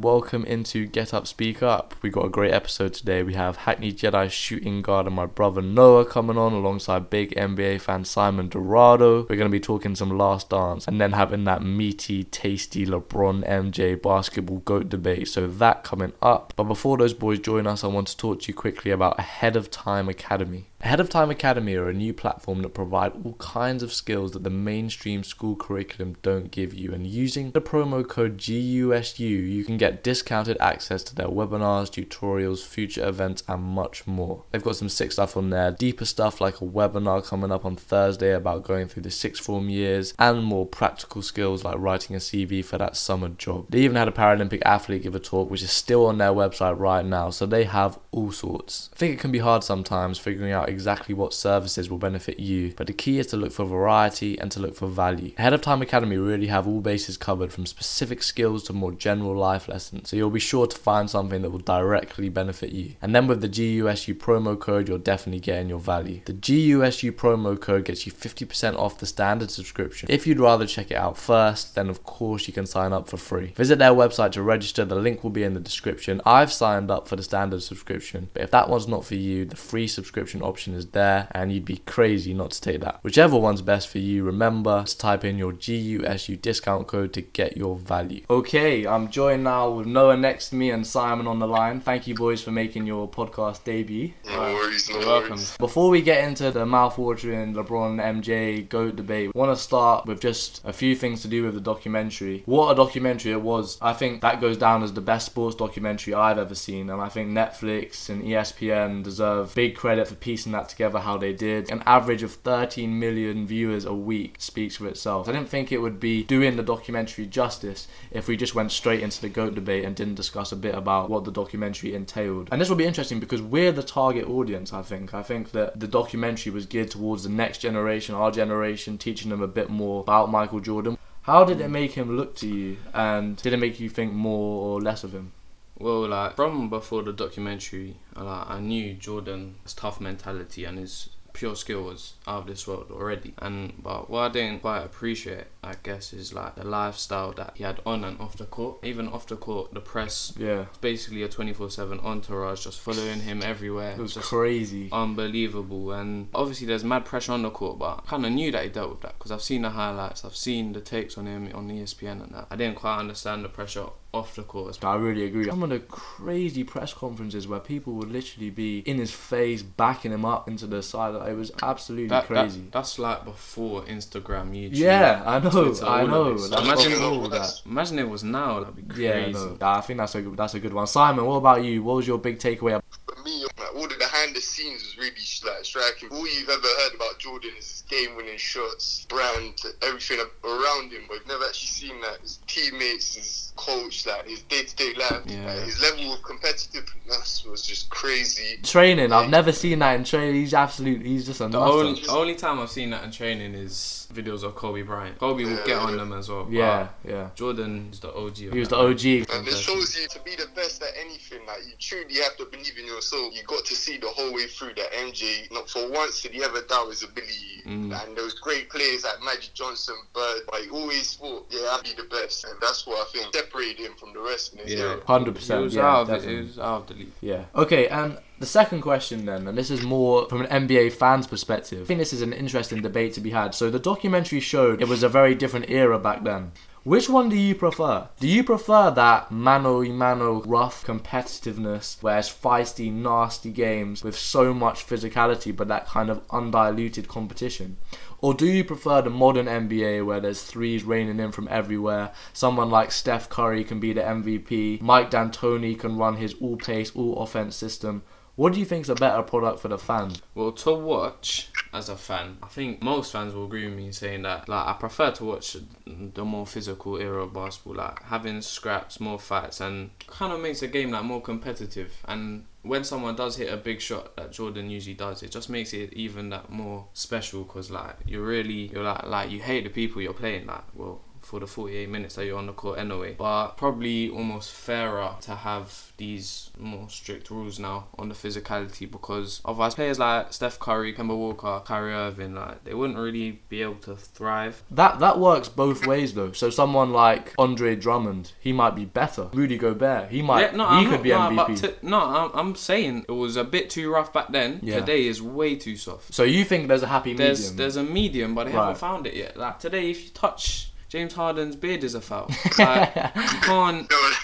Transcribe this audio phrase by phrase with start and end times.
[0.00, 1.94] Welcome into Get Up Speak Up.
[2.02, 3.22] We got a great episode today.
[3.22, 7.80] We have Hackney Jedi shooting guard and my brother Noah coming on alongside big NBA
[7.80, 9.22] fan Simon Dorado.
[9.22, 13.48] We're going to be talking some last dance and then having that meaty, tasty LeBron
[13.48, 15.28] MJ basketball GOAT debate.
[15.28, 16.52] So that coming up.
[16.56, 19.56] But before those boys join us, I want to talk to you quickly about Ahead
[19.56, 20.70] of Time Academy.
[20.84, 24.44] Ahead of Time Academy are a new platform that provide all kinds of skills that
[24.44, 26.92] the mainstream school curriculum don't give you.
[26.92, 32.62] And using the promo code GUSU, you can get discounted access to their webinars, tutorials,
[32.62, 34.44] future events, and much more.
[34.50, 37.76] They've got some sick stuff on there, deeper stuff like a webinar coming up on
[37.76, 42.18] Thursday about going through the sixth form years, and more practical skills like writing a
[42.18, 43.64] CV for that summer job.
[43.70, 46.78] They even had a Paralympic athlete give a talk, which is still on their website
[46.78, 48.90] right now, so they have all sorts.
[48.92, 52.74] I think it can be hard sometimes figuring out exactly what services will benefit you,
[52.76, 55.32] but the key is to look for variety and to look for value.
[55.38, 59.36] Ahead of Time Academy really have all bases covered from specific skills to more general
[59.36, 62.96] life lessons, so you'll be sure to find something that will directly benefit you.
[63.00, 66.20] And then with the GUSU promo code, you're definitely getting your value.
[66.24, 70.08] The GUSU promo code gets you 50% off the standard subscription.
[70.10, 73.16] If you'd rather check it out first, then of course you can sign up for
[73.16, 73.52] free.
[73.56, 76.20] Visit their website to register, the link will be in the description.
[76.26, 79.56] I've signed up for the standard subscription, but if that one's not for you, the
[79.56, 83.00] free subscription option option is there, and you'd be crazy not to take that.
[83.02, 87.56] Whichever one's best for you, remember to type in your GUSU discount code to get
[87.56, 88.22] your value.
[88.30, 91.80] Okay, I'm joined now with Noah next to me and Simon on the line.
[91.80, 94.12] Thank you, boys, for making your podcast debut.
[94.26, 95.28] No worries, no You're worries.
[95.28, 95.44] welcome.
[95.58, 100.20] Before we get into the mouth-watering LeBron MJ GOAT debate, I want to start with
[100.20, 102.44] just a few things to do with the documentary.
[102.46, 103.76] What a documentary it was.
[103.82, 107.08] I think that goes down as the best sports documentary I've ever seen, and I
[107.08, 111.70] think Netflix and ESPN deserve big credit for piecing that together how they did.
[111.70, 115.28] An average of 13 million viewers a week speaks for itself.
[115.28, 119.00] I didn't think it would be doing the documentary justice if we just went straight
[119.00, 122.48] into the GOAT debate and didn't discuss a bit about what the documentary entailed.
[122.50, 125.14] And this will be interesting because we're the target audience, I think.
[125.14, 129.42] I think that the documentary was geared towards the next generation, our generation, teaching them
[129.42, 130.98] a bit more about Michael Jordan.
[131.22, 132.76] How did it make him look to you?
[132.92, 135.32] And did it make you think more or less of him?
[135.78, 141.56] Well, like from before the documentary, like, I knew Jordan's tough mentality and his pure
[141.56, 143.34] skill was out of this world already.
[143.38, 147.64] And but what I didn't quite appreciate, I guess, is like the lifestyle that he
[147.64, 148.76] had on and off the court.
[148.84, 150.66] Even off the court, the press, Yeah.
[150.68, 153.94] it's basically a twenty four seven entourage just following him everywhere.
[153.94, 154.88] It was just crazy.
[154.92, 155.90] unbelievable.
[155.90, 158.68] And obviously, there's mad pressure on the court, but I kind of knew that he
[158.70, 161.68] dealt with that because I've seen the highlights, I've seen the takes on him on
[161.68, 162.46] ESPN and that.
[162.52, 164.78] I didn't quite understand the pressure off the court.
[164.84, 165.44] I really agree.
[165.46, 170.12] Some of the crazy press conferences where people would literally be in his face, backing
[170.12, 171.14] him up into the side.
[171.28, 172.64] It was absolutely That, that- crazy.
[172.72, 174.76] that's like before Instagram, YouTube.
[174.76, 176.30] yeah, I know, Twitter, I know.
[176.36, 177.60] Imagine- before that.
[177.66, 179.38] Imagine it was now, that'd be Yeah, crazy.
[179.38, 180.86] no, I think that's a good, that's a good one.
[180.86, 181.82] Simon, what about you?
[181.82, 182.80] What was your big takeaway?
[183.08, 185.10] For me, like, all the behind the scenes was really
[185.54, 186.08] like striking.
[186.10, 191.02] All you've ever heard about Jordan is his game winning shots, brand, everything around him,
[191.08, 192.20] but you've never actually seen that.
[192.20, 195.46] His teammates, his coach, like his day to day life, Yeah.
[195.54, 198.58] like, his level of competitiveness was just crazy.
[198.62, 200.34] Training, I've never seen that in training.
[200.34, 201.02] He's absolute.
[201.04, 204.54] He's just a The only, only time I've seen that in training is videos of
[204.54, 205.18] Kobe Bryant.
[205.18, 206.46] Kobe will get on them as well.
[206.50, 207.30] yeah, yeah.
[207.34, 208.46] Jordan is the OG.
[208.46, 209.04] of He was the OG.
[209.32, 211.44] And this shows you to be the best at anything.
[211.46, 213.34] Like you truly have to believe in yourself.
[213.34, 215.50] You got to see the whole way through that MJ.
[215.52, 217.62] Not for once did he ever doubt his ability.
[217.66, 218.04] Mm.
[218.06, 221.94] And those great players like Magic Johnson, Bird, but he always thought, yeah, I'll be
[221.96, 222.44] the best.
[222.44, 224.96] And that's what I think separated him from the rest in his Yeah.
[225.06, 225.62] Hundred He percent.
[225.62, 226.36] was, Yeah, out of it, definitely.
[226.36, 227.12] he was out of the league.
[227.20, 227.44] Yeah.
[227.54, 231.82] Okay, and the second question then, and this is more from an NBA fan's perspective.
[231.82, 233.54] I think this is an interesting debate to be had.
[233.54, 236.52] So the documentary showed it was a very different era back then.
[236.84, 238.08] Which one do you prefer?
[238.20, 244.18] Do you prefer that mano y mano rough competitiveness where it's feisty, nasty games with
[244.18, 247.78] so much physicality but that kind of undiluted competition?
[248.18, 252.12] Or do you prefer the modern NBA where there's threes raining in from everywhere?
[252.34, 254.82] Someone like Steph Curry can be the MVP.
[254.82, 258.02] Mike D'Antoni can run his all pace, all offense system.
[258.36, 260.20] What do you think is a better product for the fans?
[260.34, 263.92] Well, to watch as a fan, I think most fans will agree with me in
[263.92, 264.48] saying that.
[264.48, 269.20] Like, I prefer to watch the more physical era of basketball, like having scraps, more
[269.20, 271.92] fights, and kind of makes the game like more competitive.
[272.06, 275.72] And when someone does hit a big shot that Jordan usually does, it just makes
[275.72, 279.70] it even that more special because like you're really you're like like you hate the
[279.70, 280.46] people you're playing.
[280.46, 283.14] Like, well, for the 48 minutes that you're on the court anyway.
[283.16, 289.40] But probably almost fairer to have these more strict rules now on the physicality because
[289.44, 293.76] otherwise players like Steph Curry, Kemba Walker, Kyrie Irving, like they wouldn't really be able
[293.76, 294.62] to thrive.
[294.70, 296.32] That that works both ways though.
[296.32, 299.28] So someone like Andre Drummond, he might be better.
[299.32, 301.36] Rudy Gobert, he might Yeah, no, he I'm could not, be no, MVP.
[301.36, 304.60] But t- no, I'm, I'm saying it was a bit too rough back then.
[304.62, 304.80] Yeah.
[304.80, 306.12] Today is way too soft.
[306.12, 307.56] so you think there's a happy There's medium?
[307.56, 308.60] there's a medium, but they Right.
[308.60, 309.36] haven't found it yet.
[309.36, 312.30] Like today, if you touch James Harden's beard, is a foul.
[312.56, 313.90] Like, you can't.
[313.90, 314.23] No, 100%.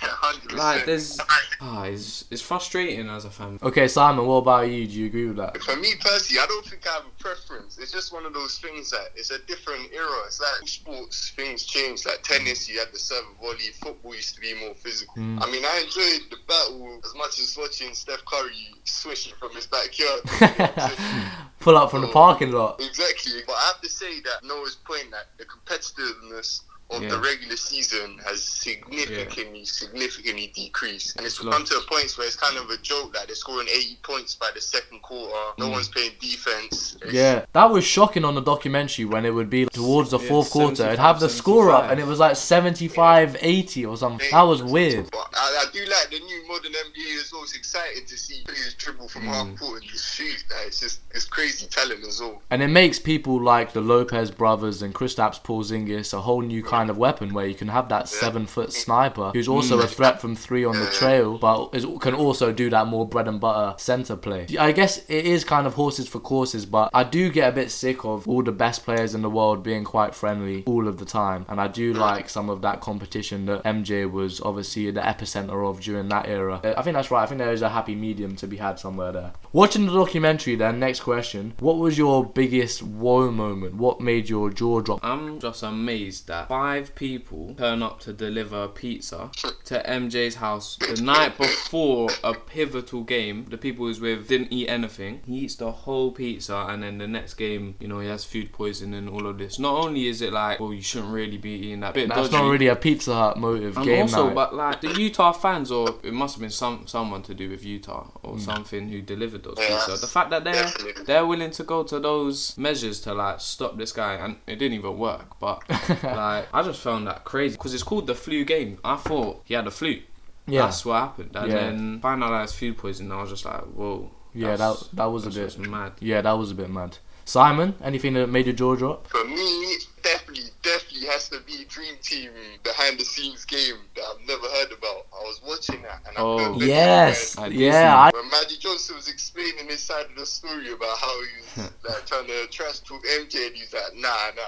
[0.52, 1.18] Like there's,
[1.60, 3.58] ah, it's, it's frustrating as a fan.
[3.62, 4.86] Okay, Simon, what about you?
[4.86, 5.60] Do you agree with that?
[5.62, 7.78] For me personally, I don't think I have a preference.
[7.78, 10.08] It's just one of those things that it's a different era.
[10.26, 12.06] It's like sports things change.
[12.06, 13.70] Like tennis, you had the serve volley.
[13.82, 15.14] Football used to be more physical.
[15.16, 15.42] Mm.
[15.42, 19.66] I mean, I enjoyed the battle as much as watching Steph Curry swishing from his
[19.66, 20.20] backyard.
[20.24, 21.26] You know what I'm saying?
[21.60, 22.80] Pull up from the parking lot.
[22.80, 27.08] Exactly, but I have to say that Noah's point that the competitiveness of Yeah.
[27.10, 32.26] the regular season has significantly, significantly decreased, and it's It's come to a point where
[32.26, 35.32] it's kind of a joke that they're scoring 80 points by the second quarter.
[35.58, 35.72] No Mm.
[35.72, 36.96] one's playing defense.
[36.96, 40.28] It's- Yeah, that was shocking on the documentary when it would be towards the Yeah,
[40.28, 40.86] fourth quarter.
[40.86, 44.28] It'd have the score up and it was like 75 80 or something.
[44.30, 45.10] That was weird.
[45.10, 47.42] But I, I do like the new modern NBA as well.
[47.44, 49.26] It's exciting to see players dribble from Mm.
[49.28, 50.36] half court and just shoot.
[50.50, 52.42] Like, it's just it's crazy talent as well.
[52.50, 56.79] And it makes people like the Lopez brothers and Kristaps Porzingis a whole new kind
[56.88, 59.88] of weapon where you can have that seven foot sniper who's also a mm.
[59.88, 63.40] threat from three on the trail, but is, can also do that more bread and
[63.40, 64.46] butter center play.
[64.58, 67.70] I guess it is kind of horses for courses, but I do get a bit
[67.70, 71.04] sick of all the best players in the world being quite friendly all of the
[71.04, 71.44] time.
[71.48, 75.80] And I do like some of that competition that MJ was obviously the epicenter of
[75.80, 76.60] during that era.
[76.62, 77.22] Uh, I think that's right.
[77.22, 79.32] I think there is a happy medium to be had somewhere there.
[79.52, 81.54] Watching the documentary, then, next question.
[81.58, 83.74] What was your biggest woe moment?
[83.74, 85.00] What made your jaw drop?
[85.02, 89.28] I'm just amazed that five people turn up to deliver pizza
[89.64, 93.44] to MJ's house the night before a pivotal game.
[93.50, 95.20] The people he's with didn't eat anything.
[95.26, 98.52] He eats the whole pizza, and then the next game, you know, he has food
[98.52, 99.58] poisoning and all of this.
[99.58, 102.36] Not only is it like, well, you shouldn't really be eating that bit That's dodgy.
[102.44, 104.34] not really a Pizza Hut motive And game also, night.
[104.36, 107.64] but like the Utah fans, or it must have been some someone to do with
[107.64, 108.38] Utah or Hmm.
[108.38, 110.00] something who delivered those Yeah, pizza.
[110.00, 111.02] The fact that they're definitely.
[111.04, 114.74] they're willing to go to those measures to like stop this guy, and it didn't
[114.78, 115.38] even work.
[115.40, 115.68] But
[116.04, 118.78] like, I just found that crazy because it's called the flu game.
[118.84, 120.00] I thought he had a flu.
[120.46, 121.58] yeah, That's what happened, and Yeah.
[121.58, 123.12] then find out that it's food poisoning.
[123.12, 124.10] I was just like, whoa.
[124.34, 125.34] yeah, that that was a bit.
[125.34, 125.92] just mad.
[126.00, 126.98] Yeah, that was a bit mad.
[127.24, 129.06] Simon, anything that made your jaw drop?
[129.06, 132.30] For me, definitely, definitely has to be Dream Team
[132.64, 135.06] behind the scenes game that I've never heard about.
[135.12, 136.38] I was watching that and I Oh.
[136.38, 137.96] couldn't Yes, I yeah.
[137.96, 141.70] I, When Magic Johnson was explaining his side of the story about how he was
[141.88, 144.42] like trying to trash talk MJ, and he's like, nah, nah, nah,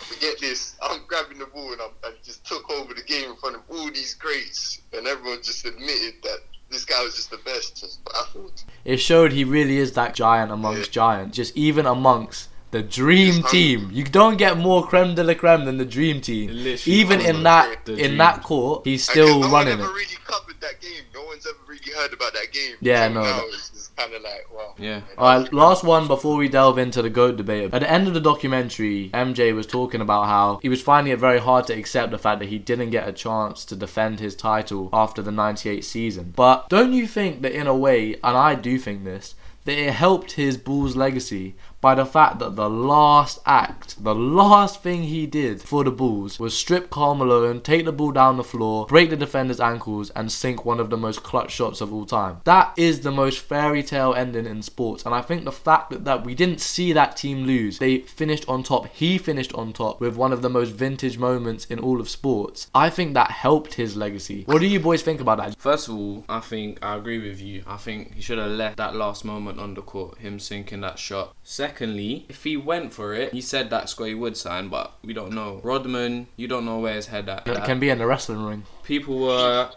[0.00, 0.76] forget this.
[0.82, 3.62] I'm grabbing the ball and, I'm, and just took over the game in front of
[3.68, 6.38] all these greats, and everyone just admitted that
[6.70, 7.80] this guy was just the best.
[7.80, 8.64] Just baffled.
[8.84, 11.36] it showed he really is that giant amongst giants.
[11.36, 15.78] Just even amongst the dream team, you don't get more creme de la creme than
[15.78, 16.50] the dream team.
[16.50, 16.98] Literally.
[16.98, 18.18] Even in that The in dream.
[18.18, 19.94] that court, he's And still no running one ever it.
[19.94, 21.02] really covered that game.
[21.14, 22.74] No one's ever really heard about that game.
[22.80, 24.74] Yeah, Till no, Now that- it's kind of like, wow.
[24.78, 25.00] Yeah.
[25.16, 27.72] Alright, last one before we delve into the GOAT debate.
[27.72, 31.18] At the end of the documentary, MJ was talking about how he was finding it
[31.18, 34.34] very hard to accept the fact that he didn't get a chance to defend his
[34.36, 36.32] title after the 98 season.
[36.36, 39.92] But don't you think that, in a way, and I do think this, that it
[39.92, 45.26] helped his Bulls legacy by the fact that the last act, the last thing he
[45.26, 49.10] did for the Bulls was strip Karl Malone, take the ball down the floor, break
[49.10, 52.40] the defender's ankles, and sink one of the most clutch shots of all time.
[52.44, 56.04] That is the most fairy tale ending in sports, and I think the fact that,
[56.04, 60.00] that we didn't see that team lose, they finished on top, he finished on top
[60.00, 62.68] with one of the most vintage moments in all of sports.
[62.74, 64.44] I think that helped his legacy.
[64.46, 65.58] What do you boys think about that?
[65.58, 67.62] First of all, I think I agree with you.
[67.66, 70.98] I think he should have left that last moment on the court, him sinking that
[70.98, 71.34] shot.
[71.68, 75.12] Secondly, if he went for it, he said that's what he would sign, but we
[75.12, 75.60] don't know.
[75.62, 77.46] Rodman, you don't know where his head at.
[77.46, 78.64] It can be in the wrestling ring.
[78.84, 79.68] People were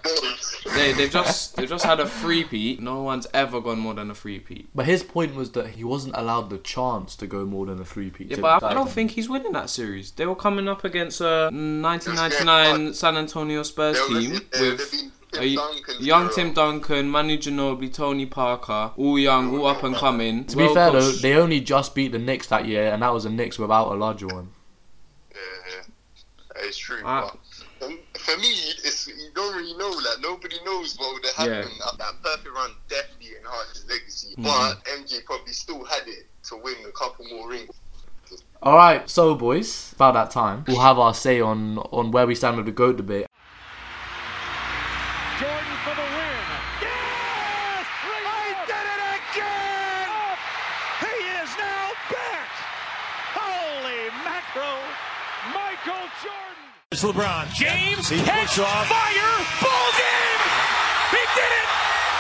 [0.74, 2.80] they they've just they've just had a free peat.
[2.80, 4.70] No one's ever gone more than a free peat.
[4.74, 7.86] But his point was that he wasn't allowed the chance to go more than a
[7.86, 8.32] three peat.
[8.32, 10.12] Yeah, but I, I don't think he's winning that series.
[10.12, 15.56] They were coming up against a 1999 San Antonio Spurs team with been a Tim
[15.56, 16.32] Duncan's young era.
[16.34, 20.46] Tim Duncan, Manu Ginobili, Tony Parker, all young, all up and coming.
[20.46, 23.26] To be fair though, they only just beat the Knicks that year, and that was
[23.26, 24.48] a Knicks without Olajuwon.
[25.34, 25.38] Yeah,
[25.70, 26.64] yeah.
[26.64, 27.02] It's true.
[27.06, 27.32] Ah.
[27.80, 29.90] for me, it's you don't really know.
[29.90, 31.56] Like nobody knows what would have Yeah.
[31.56, 31.82] happened.
[31.84, 34.44] Uh, That perfect run definitely enhanced his legacy, Mhm.
[34.44, 37.74] but MJ probably still had it to win a couple more rings.
[38.62, 42.36] All right, so boys, about that time, we'll have our say on on where we
[42.36, 43.26] stand with the goat debate.
[45.40, 46.46] Jordan for the win.
[46.86, 47.88] Yes!
[47.90, 50.38] I did it again!
[51.02, 52.50] He is now back!
[53.34, 54.84] Holy mackerel!
[55.58, 56.70] Michael Jordan!
[56.92, 57.50] It's LeBron.
[57.54, 58.88] James, He catch, off.
[58.88, 60.42] fire, ball game!
[61.12, 61.70] He did it!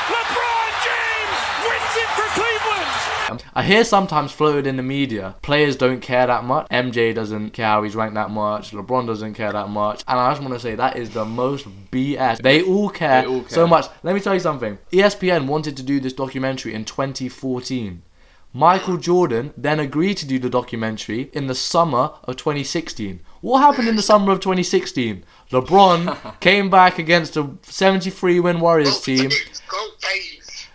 [0.07, 3.43] LeBron James wins it for Cleveland!
[3.53, 6.69] I hear sometimes floated in the media, players don't care that much.
[6.69, 8.71] MJ doesn't care how he's ranked that much.
[8.71, 10.05] LeBron doesn't care that much.
[10.07, 12.41] And I just want to say that is the most BS.
[12.41, 13.87] They all care, They all so much.
[14.03, 14.77] Let me tell you something.
[14.93, 18.03] ESPN wanted to do this documentary in 2014.
[18.53, 23.21] Michael Jordan then agreed to do the documentary in the summer of 2016.
[23.39, 25.23] What happened in the summer of 2016?
[25.51, 29.31] LeBron came back against a 73 win Warriors team.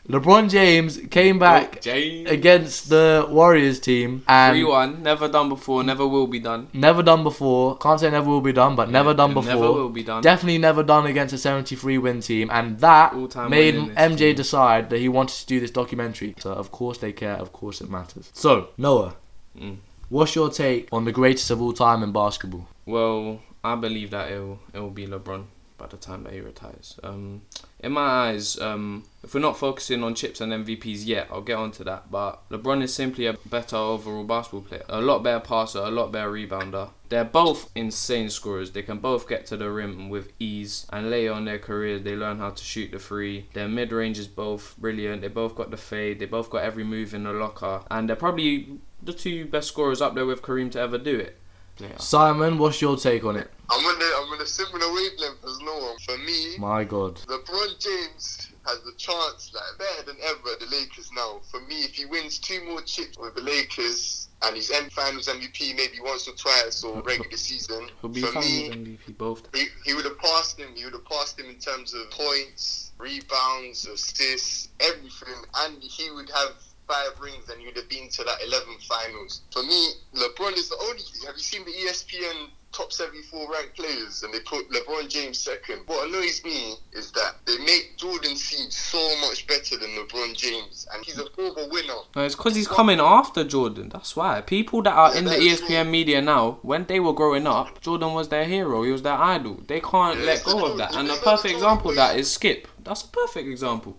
[0.09, 0.25] James, go James.
[0.25, 2.31] LeBron James came back James.
[2.31, 5.03] against the Warriors team and 3 1.
[5.03, 6.69] Never done before, never will be done.
[6.73, 7.77] never done before.
[7.79, 9.55] Can't say never will be done, but never done before.
[9.55, 10.23] never will be done.
[10.23, 14.37] Definitely never done against a 73 win team, and that All-time made MJ team.
[14.37, 16.35] decide that he wanted to do this documentary.
[16.39, 17.35] So of course they care.
[17.35, 18.31] Of course it matters.
[18.35, 19.15] So Noah,
[19.59, 19.77] Mm.
[20.11, 22.69] what's your take on the greatest of all time in basketball?
[22.85, 25.45] Well, I believe that it'll it'll be LeBron
[25.79, 26.99] by the time that he retires.
[27.03, 27.43] Um,
[27.87, 31.57] in my eyes, um, if we're not focusing on chips and MVPs yet, I'll get
[31.57, 32.11] onto that.
[32.11, 36.11] But LeBron is simply a better overall basketball player, a lot better passer, a lot
[36.11, 36.91] better rebounder.
[37.11, 38.73] They're both insane scorers.
[38.73, 42.17] They can both get to the rim with ease, and later on their career, they
[42.17, 43.47] learn how to shoot the three.
[43.53, 45.23] Their mid range is both brilliant.
[45.23, 46.19] They both got the fade.
[46.19, 50.03] They both got every move in the locker, and they're probably the two best scorers
[50.03, 51.39] up there with Kareem to ever do it.
[51.79, 51.97] Yeah.
[51.99, 53.51] Simon, what's your take on it?
[53.69, 55.97] I'm on the I'm on a similar wavelength as Noah.
[56.05, 57.17] For me, My God.
[57.27, 61.41] LeBron James has a chance like better than ever at the Lakers now.
[61.51, 65.29] For me, if he wins two more chips with the Lakers and he's end finals
[65.29, 69.49] MVP maybe once or twice or regular season, He'll be for me, MVP both.
[69.55, 70.69] he, he would have passed him.
[70.75, 76.31] He would have passed him in terms of points, rebounds, assists, everything, and he would
[76.31, 76.53] have
[76.89, 79.43] five rings and you'd have been to that 11 finals.
[79.53, 81.03] For me, LeBron is the only.
[81.27, 85.81] Have you seen the ESPN top 74 ranked players and they put LeBron James second?
[85.87, 90.87] What annoys me is that they make Jordan seem so much better than LeBron James,
[90.93, 91.95] and he's a former winner.
[92.15, 93.89] No, it's because he's coming after Jordan.
[93.89, 94.41] That's why.
[94.43, 95.91] People that are Yeah, in the ESPN true.
[95.91, 98.83] media now, when they were growing up, Jordan was their hero.
[98.83, 99.61] He was their idol.
[99.67, 100.95] They can't Yeah, let go of that.
[100.95, 102.69] And It's perfect example of that is Skip.
[102.85, 103.97] That's a perfect example.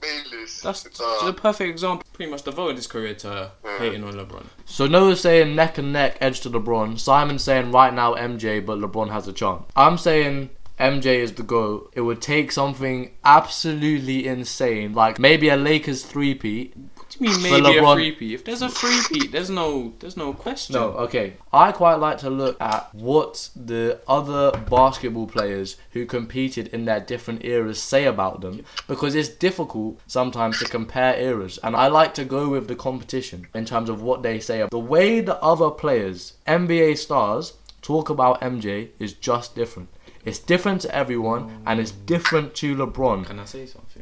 [0.00, 0.60] Bayless.
[0.60, 2.06] That's uh, the perfect example.
[2.12, 4.46] Pretty much devoted his career to hating on LeBron.
[4.64, 6.98] So Noah's saying neck and neck, edge to LeBron.
[6.98, 9.64] Simon's saying right now MJ, but LeBron has a chance.
[9.76, 11.92] I'm saying MJ is the GOAT.
[11.94, 16.74] It would take something absolutely insane, like maybe a Lakers three-peat.
[17.20, 18.34] You mean maybe a LeBron- three-peat?
[18.34, 20.74] If there's a three-peat, there's no, there's no question.
[20.74, 21.34] No, okay.
[21.52, 27.00] I quite like to look at what the other basketball players who competed in their
[27.00, 31.58] different eras say about them because it's difficult sometimes to compare eras.
[31.62, 34.66] And I like to go with the competition in terms of what they say.
[34.70, 39.88] The way the other players, NBA stars, talk about MJ is just different.
[40.24, 43.26] It's different to everyone and it's different to LeBron.
[43.26, 43.93] Can I say something?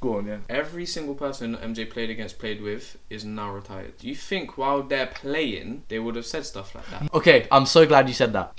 [0.00, 0.38] Go on, yeah.
[0.48, 3.98] Every single person MJ played against, played with, is now retired.
[3.98, 7.12] Do you think while they're playing, they would have said stuff like that?
[7.12, 8.54] Okay, I'm so glad you said that.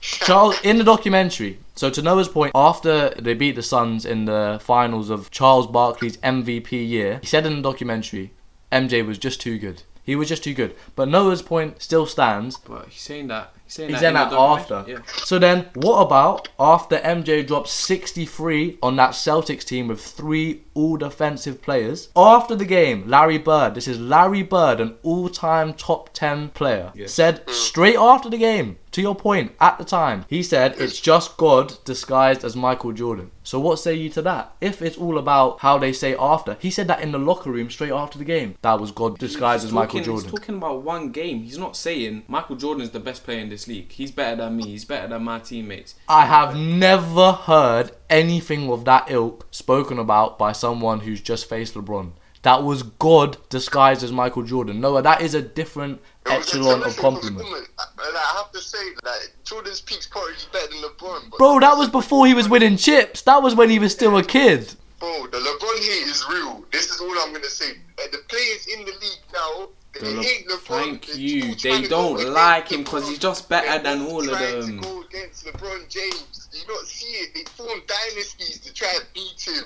[0.00, 1.58] Charles in the documentary.
[1.74, 6.18] So to Noah's point, after they beat the Suns in the finals of Charles Barkley's
[6.18, 8.32] MVP year, he said in the documentary,
[8.70, 9.82] MJ was just too good.
[10.02, 10.76] He was just too good.
[10.94, 12.58] But Noah's point still stands.
[12.58, 13.52] But he's saying that.
[13.66, 14.84] He's saying He's that, saying in that after.
[14.86, 14.98] Yeah.
[15.24, 20.96] So then, what about after MJ dropped 63 on that Celtics team with three all
[20.96, 22.08] defensive players?
[22.14, 26.92] After the game, Larry Bird, this is Larry Bird, an all time top 10 player,
[27.06, 31.36] said straight after the game, to your point, at the time, he said it's just
[31.36, 33.30] God disguised as Michael Jordan.
[33.42, 34.56] So what say you to that?
[34.60, 37.70] If it's all about how they say after, he said that in the locker room
[37.70, 38.56] straight after the game.
[38.62, 40.30] That was God disguised He's as Michael Jordan.
[40.30, 41.42] He's talking about one game.
[41.42, 43.90] He's not saying Michael Jordan is the best player in this league.
[43.92, 44.64] He's better than me.
[44.68, 45.94] He's better than my teammates.
[46.08, 51.74] I have never heard anything of that ilk spoken about by someone who's just faced
[51.74, 52.12] LeBron.
[52.42, 54.80] That was God disguised as Michael Jordan.
[54.80, 57.38] Noah, that is a different It echelon of compliment.
[57.40, 57.68] compliment.
[58.06, 61.30] And I have to say that Jordan's peak's probably better than LeBron.
[61.30, 63.22] But Bro, that was before he was winning chips.
[63.22, 64.74] That was when he was still a kid.
[65.00, 66.64] Bro, the LeBron hate is real.
[66.70, 67.72] This is all I'm gonna say.
[67.96, 69.68] The players in the league now,
[70.00, 70.66] The They Le- hate LeBron.
[70.66, 71.42] thank They're you.
[71.50, 74.80] all They don't like him because he's just better than all all of trying them.
[74.82, 76.48] To go against LeBron James.
[76.52, 77.34] Do you not see it?
[77.34, 79.64] They form dynasties to try and beat him.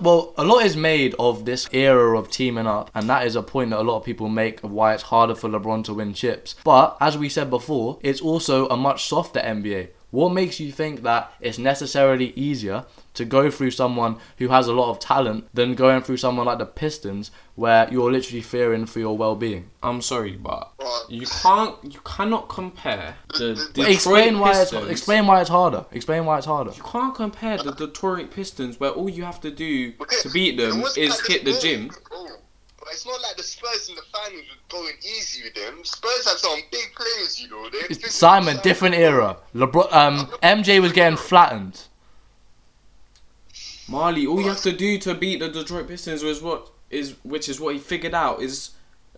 [0.00, 3.42] Well, a lot is made of this era of teaming up, and that is a
[3.42, 6.14] point that a lot of people make of why it's harder for LeBron to win
[6.14, 6.56] chips.
[6.64, 9.88] But as we said before, it's also a much softer NBA.
[10.10, 14.72] What makes you think that it's necessarily easier to go through someone who has a
[14.72, 18.98] lot of talent than going through someone like the Pistons, where you're literally fearing for
[18.98, 19.70] your well-being?
[19.82, 20.72] I'm sorry, but
[21.08, 25.84] you can't, you cannot compare the Detroit explain why it's explain why it's harder.
[25.92, 26.72] Explain why it's harder.
[26.74, 30.56] You can't compare the Detroit Pistons, where all you have to do Okay, to beat
[30.56, 31.90] them is like hit the gym.
[32.90, 35.82] It's not like the Spurs in the finals were going easy with them.
[35.82, 37.68] Spurs have some big players, you know.
[38.08, 39.38] Simon, different era.
[39.54, 41.84] LeBron, um, MJ was getting flattened.
[43.88, 47.48] Marley, all you have to do to beat the Detroit Pistons was what is, which
[47.48, 48.70] is what he figured out is,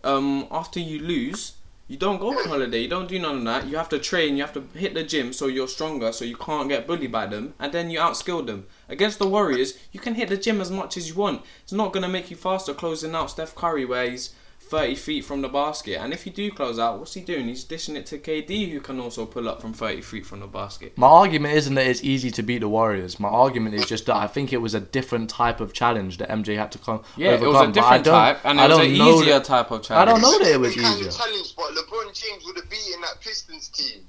[0.03, 1.55] um, after you lose,
[1.87, 3.67] you don't go on holiday, you don't do none of that.
[3.67, 6.37] You have to train, you have to hit the gym so you're stronger, so you
[6.37, 8.67] can't get bullied by them, and then you outskill them.
[8.89, 11.43] Against the Warriors, you can hit the gym as much as you want.
[11.63, 15.43] It's not gonna make you faster closing out Steph Curry where he's 30 feet from
[15.43, 15.99] the basket.
[16.01, 17.47] And if you do close out, what's he doing?
[17.49, 20.47] He's dishing it to KD, who can also pull up from 30 feet from the
[20.47, 20.97] basket.
[20.97, 23.21] My argument isn't that it's easy to beat the Warriors.
[23.21, 26.29] My argument is just that I think it was a different type of challenge that
[26.29, 28.87] MJ had to come Yeah, it was a different type, and I it was don't
[28.87, 30.09] an easier that- type of challenge.
[30.09, 31.11] I don't know that it was Different kind easier.
[31.11, 34.01] of challenge, but LeBron James would have beaten that Pistons team.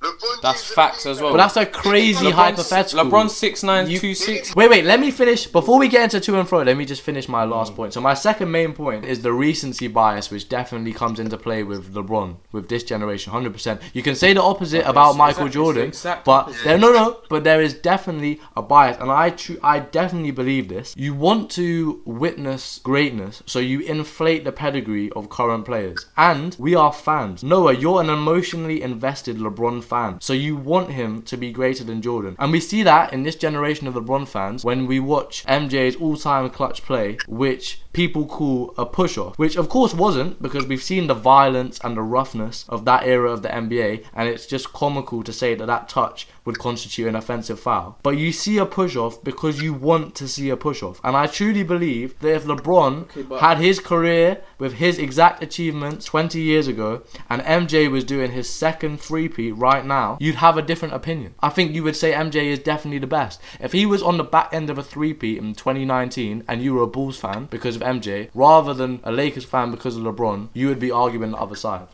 [0.00, 1.32] LeBron That's facts as well.
[1.32, 3.04] But that's a crazy LeBron's- hypothetical.
[3.04, 4.54] LeBron's six nine You- two six.
[4.56, 5.46] Wait, wait, let me finish.
[5.46, 7.92] Before we get into to and fro, let me just finish my last point.
[7.92, 11.92] So, my second main point is the recency bias, which definitely comes into play with
[11.94, 13.80] LeBron, with this generation, 100%.
[13.92, 16.64] You can say the opposite about Michael exact- it's the Jordan, exact but opposite.
[16.64, 20.68] there, no, no, but there is definitely a bias, and I, tru- I definitely believe
[20.68, 20.94] this.
[20.96, 26.06] You want to witness greatness, so you inflate the pedigree of current players.
[26.16, 27.42] And we are fans.
[27.44, 32.00] Noah, you're an emotionally invested LeBron fan, so you want him to be greater than
[32.00, 32.36] Jordan.
[32.38, 36.48] And we see that in this generation of LeBron fans when we watch MJ's all-time
[36.50, 41.14] clutch play, which people call a push-off, which of course wasn't because we've seen the
[41.14, 45.32] violence and the roughness of that era of the NBA, and it's just comical to
[45.32, 47.98] say that that touch would constitute an offensive foul.
[48.02, 51.62] But you see a push-off because you want to see a push-off, and I truly
[51.62, 57.02] believe that if LeBron Okay, had his career with his exact achievements 20 years ago,
[57.28, 61.34] and MJ was doing his second three-peat right now, you'd have a different opinion.
[61.40, 63.40] I think you would say MJ is definitely the best.
[63.60, 66.82] If he was on the back end of a three-peat in 2019 and you were
[66.82, 70.68] a Bulls fan because of MJ, rather than a Lakers fan because of LeBron, you
[70.68, 71.88] would be arguing the other side.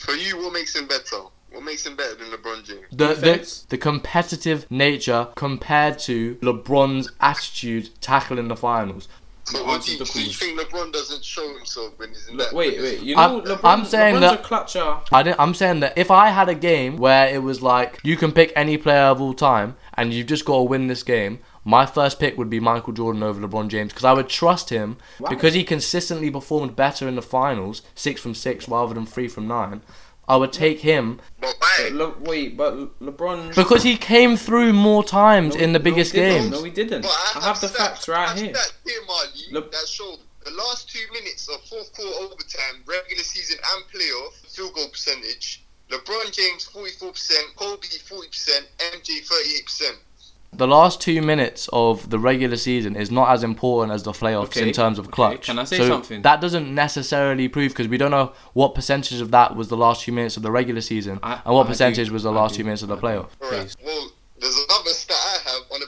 [0.00, 1.22] For you, what makes him better?
[1.52, 2.86] What makes him better than LeBron James?
[2.90, 9.08] The, the, the competitive nature compared to LeBron's attitude tackling the finals.
[9.44, 12.28] So, What what do you, the so you think LeBron doesn't show himself when he's
[12.28, 12.56] in Look, that?
[12.56, 13.00] wait, wait.
[13.00, 15.02] You I'm- know, LeBron, I'm saying LeBron's that- a clutcher.
[15.10, 18.16] I didn't, I'm saying that if I had a game where it was like you
[18.16, 21.40] can pick any player of all time and you've just got to win this game,
[21.64, 24.96] my first pick would be Michael Jordan over LeBron James because I would trust him
[25.18, 25.30] Why?
[25.30, 29.48] because he consistently performed better in the finals, six from six rather than three from
[29.48, 29.82] nine.
[30.32, 31.76] I would take him But why?
[31.90, 33.54] But Le- wait, but LeBron.
[33.54, 36.50] because he came through more times in the No, biggest he games.
[36.50, 37.02] No, he didn't.
[37.02, 38.52] But I have the stats- facts I right have here.
[38.54, 40.16] stats here, Marley, Look- that show
[40.46, 45.62] the last two minutes of fourth quarter overtime, regular season and playoff field goal percentage.
[45.90, 49.98] LeBron James 44%, Kobe 40%, MJ 38%.
[50.54, 54.44] The last two minutes of the regular season is not as important as the playoffs
[54.48, 55.46] Okay, in terms of okay, clutch.
[55.46, 56.20] can I say so something?
[56.22, 60.02] That doesn't necessarily prove because we don't know what percentage of that was the last
[60.04, 62.36] two minutes of the regular season I- and what I percentage do- was the I
[62.36, 63.06] last do- two minutes of the I do.
[63.06, 63.28] playoff.
[63.42, 63.76] Alright, Please.
[63.82, 64.10] well,
[64.40, 65.86] there's another stat I have on the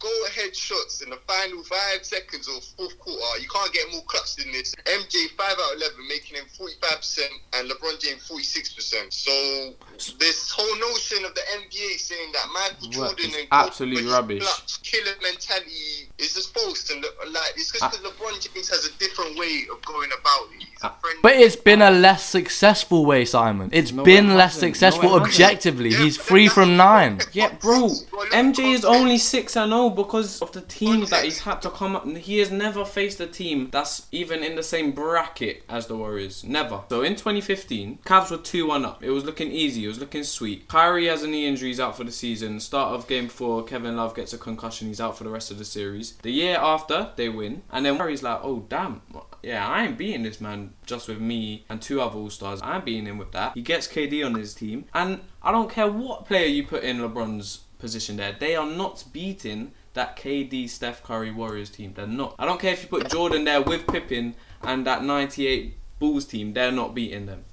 [0.00, 3.40] potential go-ahead shots in the final five seconds of fourth quarter.
[3.40, 4.74] You can't get more clutch than this.
[4.84, 7.20] MJ 5 out of 11, making him 45%,
[7.54, 9.12] and LeBron James 46%.
[9.12, 9.74] So,
[10.18, 14.42] this whole notion of the NBA saying that Michael Jordan is and absolute Kobe rubbish.
[14.42, 16.90] clutch killer mentality is just false.
[16.90, 20.62] And like, it's just because LeBron James has a different way of going about it.
[20.62, 21.18] He's a uh, I- friend.
[21.22, 23.68] But it's been a less successful way, Simon.
[23.72, 24.62] It's No, been it less hasn't.
[24.62, 25.90] No, successful it objectively.
[25.90, 27.20] Yeah, He's but three from nine.
[27.32, 27.88] Yeah, bro.
[28.32, 31.96] MJ is only six and zero because of the teams that he's had to come
[31.96, 32.06] up.
[32.06, 36.44] He has never faced a team that's even in the same bracket as the Warriors.
[36.44, 36.82] Never.
[36.88, 39.02] So in 2015, Cavs were two one up.
[39.02, 39.84] It was looking easy.
[39.84, 40.68] It was looking sweet.
[40.68, 41.68] Kyrie has a knee injury.
[41.68, 42.60] He's out for the season.
[42.60, 44.88] Start of game four, Kevin Love gets a concussion.
[44.88, 46.14] He's out for the rest of the series.
[46.22, 49.02] The year after, they win, and then Kyrie's like, "Oh damn."
[49.42, 52.60] Yeah, I ain't beating this man just with me and two other All Stars.
[52.62, 53.54] I'm beating him with that.
[53.54, 56.98] He gets KD on his team, and I don't care what player you put in
[56.98, 58.36] LeBron's position there.
[58.38, 61.94] They are not beating that KD Steph Curry Warriors team.
[61.94, 62.34] They're not.
[62.38, 66.52] I don't care if you put Jordan there with Pippen and that 98 Bulls team,
[66.52, 67.44] they're not beating them.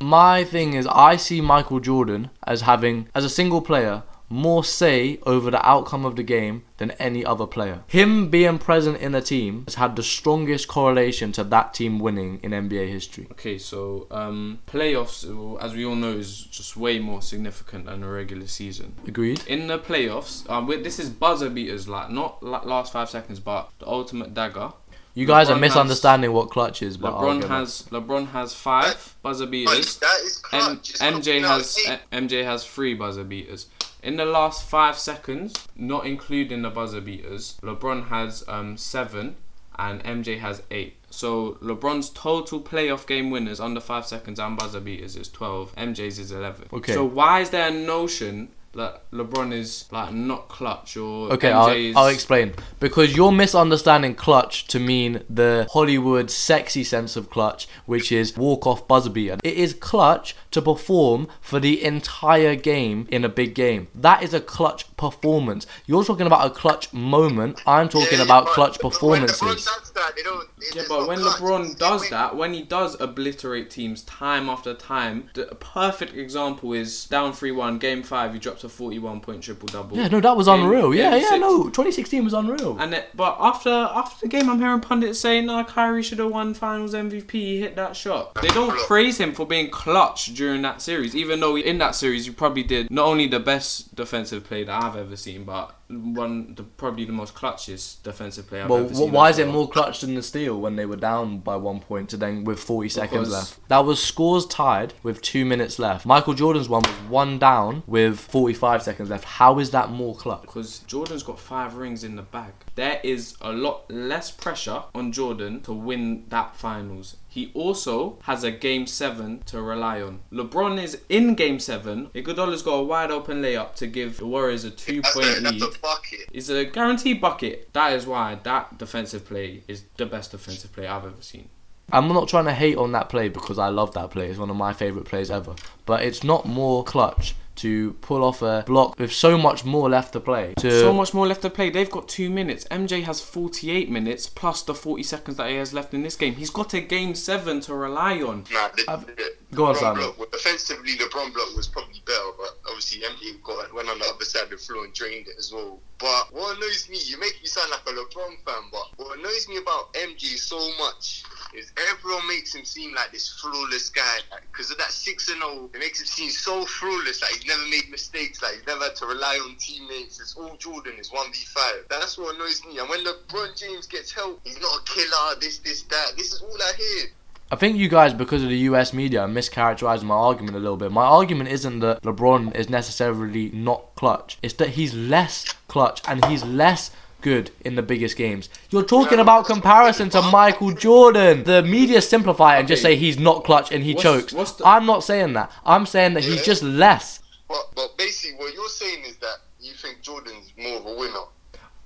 [0.00, 5.18] My thing is, I see Michael Jordan as having, as a single player, more say
[5.24, 7.82] over the outcome of the game than any other player.
[7.86, 12.38] Him being present in a team has had the strongest correlation to that team winning
[12.42, 13.26] in NBA history.
[13.32, 15.24] Okay, so um, playoffs,
[15.62, 18.94] as we all know, is just way more significant than a regular season.
[19.06, 19.42] Agreed?
[19.46, 23.70] In the playoffs, um, this is buzzer beaters, like not la- last five seconds, but
[23.78, 24.72] the ultimate dagger.
[25.14, 28.54] You guys LeBron are has- misunderstanding what clutch is, but LeBron get has LeBron has
[28.54, 29.96] five buzzer beaters.
[29.98, 30.90] that is M- clutch.
[30.90, 33.66] It's MJ has no, MJ has three buzzer beaters.
[34.08, 39.36] In the last five seconds, not including the buzzer beaters, LeBron has um, seven
[39.78, 40.96] and MJ has eight.
[41.10, 45.76] So LeBron's total playoff game winners under five seconds and buzzer beaters is twelve.
[45.76, 46.68] MJ's is eleven.
[46.72, 46.94] Okay.
[46.94, 51.92] So why is there a notion that LeBron is like not clutch or Okay, MJ
[51.94, 52.54] I'll, I'll explain.
[52.80, 58.66] Because you're misunderstanding clutch to mean the Hollywood sexy sense of clutch, which is walk
[58.66, 59.38] off buzzer beater.
[59.42, 63.88] It is clutch to perform for the entire game in a big game.
[63.94, 65.66] That is a clutch performance.
[65.86, 67.60] You're talking about a clutch moment.
[67.66, 69.87] I'm talking Yeah, about but- clutch but when LeBron performances.
[69.98, 71.36] Does that, they don't- it- Yeah, but not when clutch.
[71.40, 76.16] LeBron It's- does it- that, when he does obliterate teams time after time, the perfect
[76.16, 79.96] example is down 3 1, game 5, he drops a 41 point triple double.
[79.96, 80.94] Yeah, no, that was Game- unreal.
[80.94, 81.40] Yeah, game yeah, six.
[81.40, 82.76] no, 2016 was unreal.
[82.78, 86.30] And it, but after after the game, I'm hearing pundits saying, "No, Kyrie should have
[86.30, 87.32] won Finals MVP.
[87.32, 91.40] He hit that shot." They don't praise him for being clutch during that series, even
[91.40, 94.96] though in that series you probably did not only the best defensive play that I've
[94.96, 99.10] ever seen, but one the probably the most clutchest defensive play I've Well, ever seen.
[99.12, 102.10] why is it more clutch than the steal when they were down by one point
[102.10, 103.68] to then with 40 seconds Because- left?
[103.68, 106.04] That was scores tied with two minutes left.
[106.04, 109.24] Michael Jordan's one was one down with 45 seconds left.
[109.24, 110.42] How is that more clutch?
[110.42, 112.52] Because Jordan's got five rings in the bag.
[112.74, 117.16] There is a lot less pressure on Jordan to win that finals.
[117.30, 120.20] He also has a game seven to rely on.
[120.32, 122.08] LeBron is in game seven.
[122.14, 125.62] Iguodala's got a wide open layup to give the Warriors a two point lead.
[125.62, 126.20] a bucket.
[126.32, 127.72] It's a guaranteed bucket.
[127.74, 131.50] That is why that defensive play is the best defensive play I've ever seen.
[131.92, 134.28] I'm not trying to hate on that play because I love that play.
[134.28, 135.54] It's one of my favourite plays ever.
[135.86, 140.12] But it's not more clutch to pull off a block with so much more left
[140.14, 140.54] to play.
[140.60, 141.70] To So much more left to play.
[141.70, 142.64] They've got two minutes.
[142.70, 146.34] MJ has 48 minutes plus the 40 seconds that he has left in this game.
[146.34, 148.44] He's got a game seven to rely on.
[148.52, 152.20] Nah, the, I've- the Go on, LeBron block, well, offensively, LeBron block was probably better,
[152.36, 155.36] but obviously MJ got went on the other side of the floor and drained it
[155.38, 155.80] as well.
[155.98, 159.48] But what annoys me, you make me sound like a LeBron fan, but what annoys
[159.48, 161.22] me about MJ so much
[161.54, 164.18] is everyone makes him seem like this flawless guy.
[164.52, 167.22] Because of that 6 and 0, it makes him seem so flawless.
[167.22, 170.20] Like he's never made mistakes, like he's never had to rely on teammates.
[170.20, 171.88] It's all Jordan, it's 1v5.
[171.88, 172.78] That's what annoys me.
[172.78, 176.12] And when LeBron James gets help, he's not a killer, this, this, that.
[176.16, 177.10] This is all I hear.
[177.50, 180.92] I think you guys, because of the US media, mischaracterizing my argument a little bit.
[180.92, 184.36] My argument isn't that LeBron is necessarily not clutch.
[184.42, 188.48] It's that he's less clutch and he's less good in the biggest games.
[188.70, 191.44] You're talking about comparison to Michael Jordan.
[191.44, 194.32] The media simplify it and just say he's not clutch and he What's- chokes.
[194.32, 195.50] what's the- I'm not saying that.
[195.64, 197.20] I'm saying that he's just less.
[197.48, 201.24] But, but basically, what you're saying is that you think Jordan's more of a winner.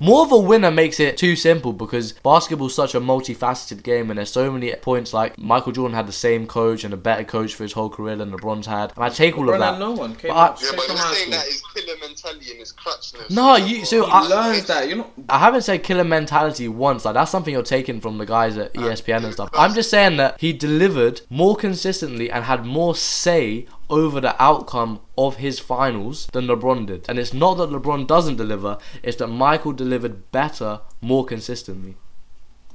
[0.02, 4.18] More of a winner makes it too simple because basketball's such a multifaceted game and
[4.18, 7.54] there's so many points like Michael Jordan had the same coach and a better coach
[7.54, 8.92] for his whole career than LeBron's had.
[8.96, 9.74] And I take all of that.
[9.74, 10.16] had no one.
[10.16, 11.30] Came But I- up Yeah, but you're saying school.
[11.30, 13.30] that his killer mentality and his clutchness.
[13.30, 14.88] No, you- so He I- learns that.
[14.88, 15.12] You're not.
[15.28, 17.04] I haven't said killer mentality once.
[17.04, 19.50] Like that's something you're taking from the guys at ESPN and stuff.
[19.54, 25.00] I'm just saying that he delivered more consistently and had more say over the outcome
[25.16, 27.05] of his finals than LeBron did.
[27.09, 31.96] And it's not that LeBron doesn't deliver, it's that Michael delivered better more consistently.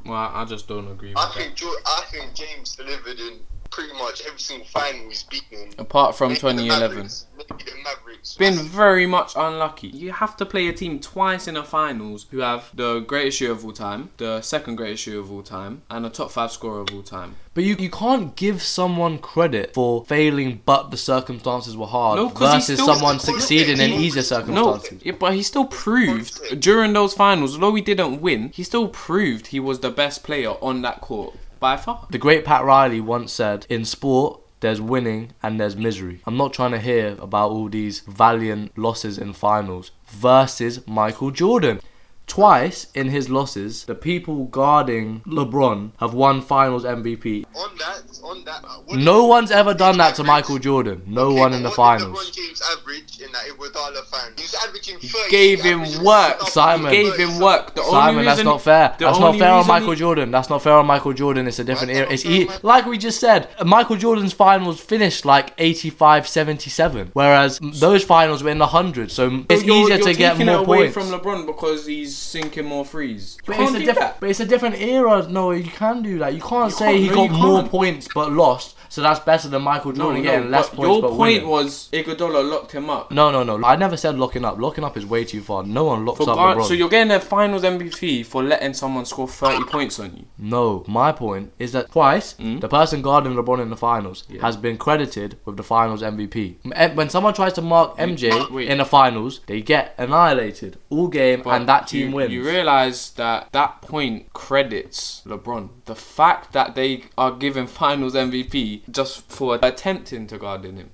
[0.06, 1.34] Well, I I just don't agree with I that.
[1.34, 5.70] think Jo- I think James delivered in pretty much every single final he's beaten.
[5.78, 6.90] Apart from Maybe the 2011.
[6.98, 8.36] Mavericks- Maybe the Mavericks.
[8.36, 9.88] been very much unlucky.
[9.90, 13.52] You have to play a team twice in the finals who have the greatest year
[13.52, 16.82] of all time, the second greatest year of all time, and a top five scorer
[16.82, 17.36] of all time.
[17.54, 22.30] But you, you can't give someone credit for failing but the circumstances were hard No,
[22.30, 25.02] 'cause he versus still- someone Look, succeeding in he- easier No, circumstances.
[25.04, 29.48] yeah, but he still proved during those finals, although he didn't win, he still proved
[29.48, 32.08] he was the best player on that court by far.
[32.10, 36.22] The great Pat Riley once said, in sport, there's winning and there's misery.
[36.26, 41.80] I'm not trying to hear about all these valiant losses in finals versus Michael Jordan.
[42.28, 47.46] Twice in his losses, the people guarding LeBron have won finals MVP.
[47.56, 48.64] On that, on that.
[48.66, 50.24] uh, what No did- one's ever done that to?
[50.26, 51.02] Michael Jordan.
[51.08, 52.30] No Okay, one in the what finals.
[52.30, 54.34] Did LeBron James average in that Iguodala final?
[54.38, 55.32] He averaging 30.
[55.32, 56.92] Gave him work, something, Simon.
[56.92, 57.74] Gave him work.
[57.76, 58.96] The only Simon, that's reason- not fair.
[59.00, 60.30] That's not fair on Michael he- Jordan.
[60.32, 61.48] That's not fair on Michael Jordan.
[61.48, 62.08] It's a different era.
[62.12, 63.48] It's fair e- like we just said.
[63.66, 69.14] Michael Jordan's finals finished like 85, 77, whereas those finals were in the hundreds.
[69.14, 70.94] So it's You're- easier you're to get more it away points.
[70.94, 73.38] from LeBron because he's sinking more threes.
[73.48, 74.20] You But it's, a do different, that.
[74.20, 75.28] but it's a different era.
[75.28, 76.34] No, you can do that.
[76.34, 77.72] You can't say can't, he no, got you more can't.
[77.72, 81.10] points but lost, so that's better than Michael Jordan no, getting less but points your
[81.10, 81.48] point winning.
[81.50, 83.12] was Iguodala locked him up.
[83.12, 83.66] No, no, no.
[83.66, 84.58] I never said locking up.
[84.60, 85.64] Locking up is way too far.
[85.64, 86.68] No one locks For up guard- LeBron.
[86.68, 90.26] so you're getting a Finals MVP for letting someone score 30 points on you.
[90.38, 92.62] No, my point is that twice Mm.
[92.62, 94.42] the person guarding LeBron in the finals Yeah.
[94.42, 96.58] has been credited with the finals MVP.
[96.96, 98.68] When someone tries to mark MJ wait.
[98.70, 102.32] in the finals, they get annihilated all game, But and that team you, wins.
[102.32, 105.70] You realize that that point credits LeBron.
[105.86, 110.90] The fact that they are giving Finals MVP just for attempting to guard him.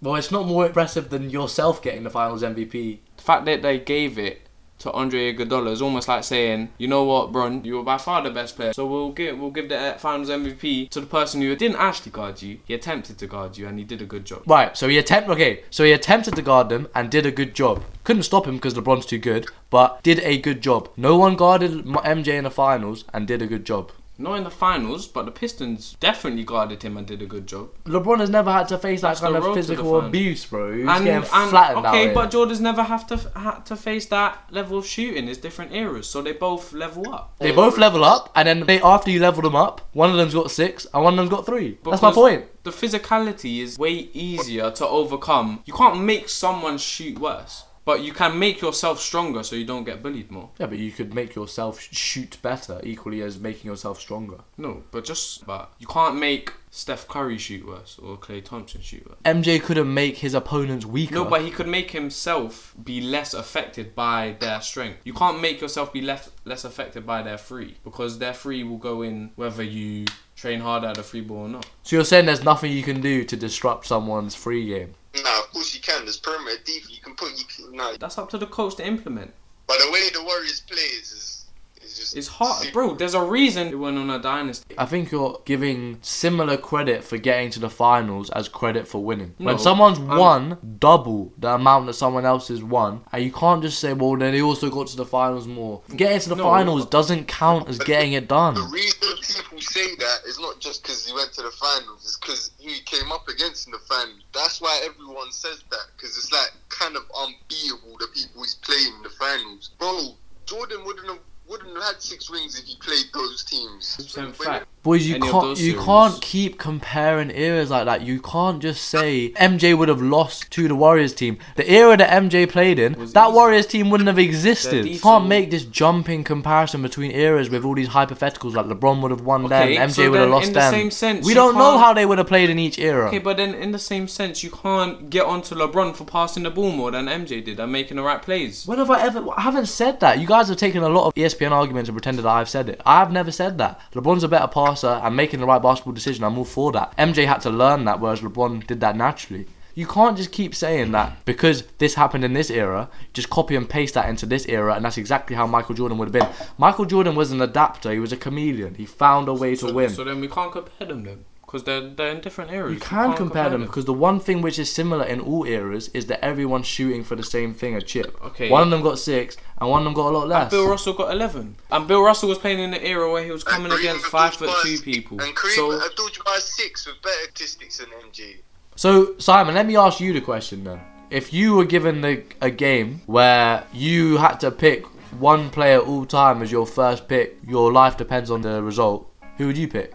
[0.00, 2.98] well, it's not more impressive than yourself getting the finals MVP.
[3.16, 4.42] The fact that they gave it
[4.82, 8.20] to Andre Iguodala is almost like saying, you know what, Bron, you were by far
[8.20, 11.40] the best player, so we'll give we'll give the uh, Finals MVP to the person
[11.40, 12.58] who didn't actually guard you.
[12.64, 14.42] He attempted to guard you, and he did a good job.
[14.44, 17.54] Right, so he attempt okay, so he attempted to guard them and did a good
[17.54, 17.84] job.
[18.02, 20.88] Couldn't stop him because LeBron's too good, but did a good job.
[20.96, 23.92] No one guarded MJ in the finals and did a good job.
[24.22, 27.70] Not in the finals, but the Pistons definitely guarded him and did a good job.
[27.86, 30.46] LeBron has never had to face that That's kind of road to the physical abuse,
[30.46, 30.72] bro.
[30.72, 34.46] He's and, getting and flattened okay, but Jordan's never have to had to face that
[34.52, 35.26] level of shooting.
[35.26, 37.34] It's different eras, so they both level up.
[37.40, 40.34] They both level up, and then they after you level them up, one of them's
[40.34, 41.78] got six and one of them's got three.
[41.84, 42.44] That's my point.
[42.62, 45.64] The physicality is way easier to overcome.
[45.66, 49.84] You can't make someone shoot worse, but you can make yourself stronger so you don't
[49.84, 50.50] get bullied more.
[50.58, 54.38] Yeah, but you could make yourself shoot better, equally as making yourself stronger.
[54.56, 59.06] No, but just but you can't make Steph Curry shoot worse or Klay Thompson shoot
[59.06, 59.18] worse.
[59.24, 61.14] MJ couldn't make his opponents weaker.
[61.14, 65.00] No, but he could make himself be less affected by their strength.
[65.04, 68.78] You can't make yourself be less less affected by their free because their free will
[68.78, 71.66] go in whether you train hard at a free ball or not.
[71.82, 74.94] so you're saying there's nothing you can do to disrupt someone's free game.
[75.22, 76.04] Nah, of course you can.
[76.04, 76.90] There's perimeter defense.
[76.94, 77.30] You can put.
[77.38, 79.32] You can, nah, That's up to the coach to implement.
[79.66, 81.44] but the way the Warriors plays is
[81.82, 82.16] is just.
[82.16, 82.94] It's hard, bro.
[82.94, 84.74] There's a reason they went on a dynasty.
[84.78, 89.34] I think you're giving similar credit for getting to the finals as credit for winning.
[89.38, 93.32] No, when someone's I'm- won double the amount that someone else has won, and you
[93.32, 95.82] can't just say, well, then they also got to the finals more.
[95.94, 96.44] Getting to the No.
[96.44, 98.54] finals doesn't count as getting it done.
[98.54, 102.18] The reason people say that it's not just because he went to the finals, it's
[102.18, 104.22] because he came up against in the finals.
[104.32, 108.94] That's why everyone says that, because it's like kind of unbeatable the people he's playing
[108.96, 109.70] in the finals.
[109.78, 110.16] Bro,
[110.46, 111.18] Jordan wouldn't have
[111.52, 113.96] wouldn't have had six rings if he played those teams.
[113.98, 114.66] 100% When- fact.
[114.82, 115.84] Boys, you Any can't you series.
[115.84, 118.02] can't keep comparing eras like that.
[118.02, 121.38] You can't just say MJ would have lost to the Warriors team.
[121.54, 123.32] The era that MJ played in, Was that easy.
[123.36, 124.84] Warriors team wouldn't have existed.
[124.86, 129.12] You can't make this jumping comparison between eras with all these hypotheticals like LeBron would
[129.12, 130.72] have won Okay, them, MJ so would have lost in the them.
[130.72, 133.06] same sense, we don't know how they would have played in each era.
[133.06, 136.50] Okay, but then in the same sense, you can't get onto LeBron for passing the
[136.50, 138.66] ball more than MJ did and making the right plays.
[138.66, 139.24] When have I ever?
[139.36, 140.18] I haven't said that.
[140.18, 142.68] You guys have taken a lot of E ESPN arguments and pretended that I've said
[142.68, 142.80] it.
[142.86, 143.80] I've never said that.
[143.92, 146.24] LeBron's a better passer and making the right basketball decision.
[146.24, 146.96] I'm all for that.
[146.96, 149.46] MJ had to learn that, whereas LeBron did that naturally.
[149.74, 153.68] You can't just keep saying that because this happened in this era, just copy and
[153.68, 156.48] paste that into this era, and that's exactly how Michael Jordan would have been.
[156.58, 158.74] Michael Jordan was an adapter, he was a chameleon.
[158.74, 159.88] He found a way to win.
[159.88, 162.72] so then we can't compare them then, because they're they're in different eras.
[162.72, 165.88] You can can't compare them because the one thing which is similar in all eras
[165.88, 168.18] is that everyone's shooting for the same thing, a chip.
[168.24, 168.48] Okay.
[168.48, 170.44] One of them got six, and one of them got a lot less.
[170.44, 170.50] And less.
[170.50, 171.56] Bill Russell got 11.
[171.70, 174.32] And Bill Russell was playing in the era where he was coming Kareem against five
[174.34, 175.20] foot two people.
[175.20, 178.36] And Kareem So Abdul-Jabbar is six with better statistics than MJ.
[178.74, 180.80] So Simon, let me ask you the question then.
[181.10, 184.86] If you were given the, a game where you had to pick
[185.20, 189.48] one player all time as your first pick, your life depends on the result, who
[189.48, 189.92] would you pick?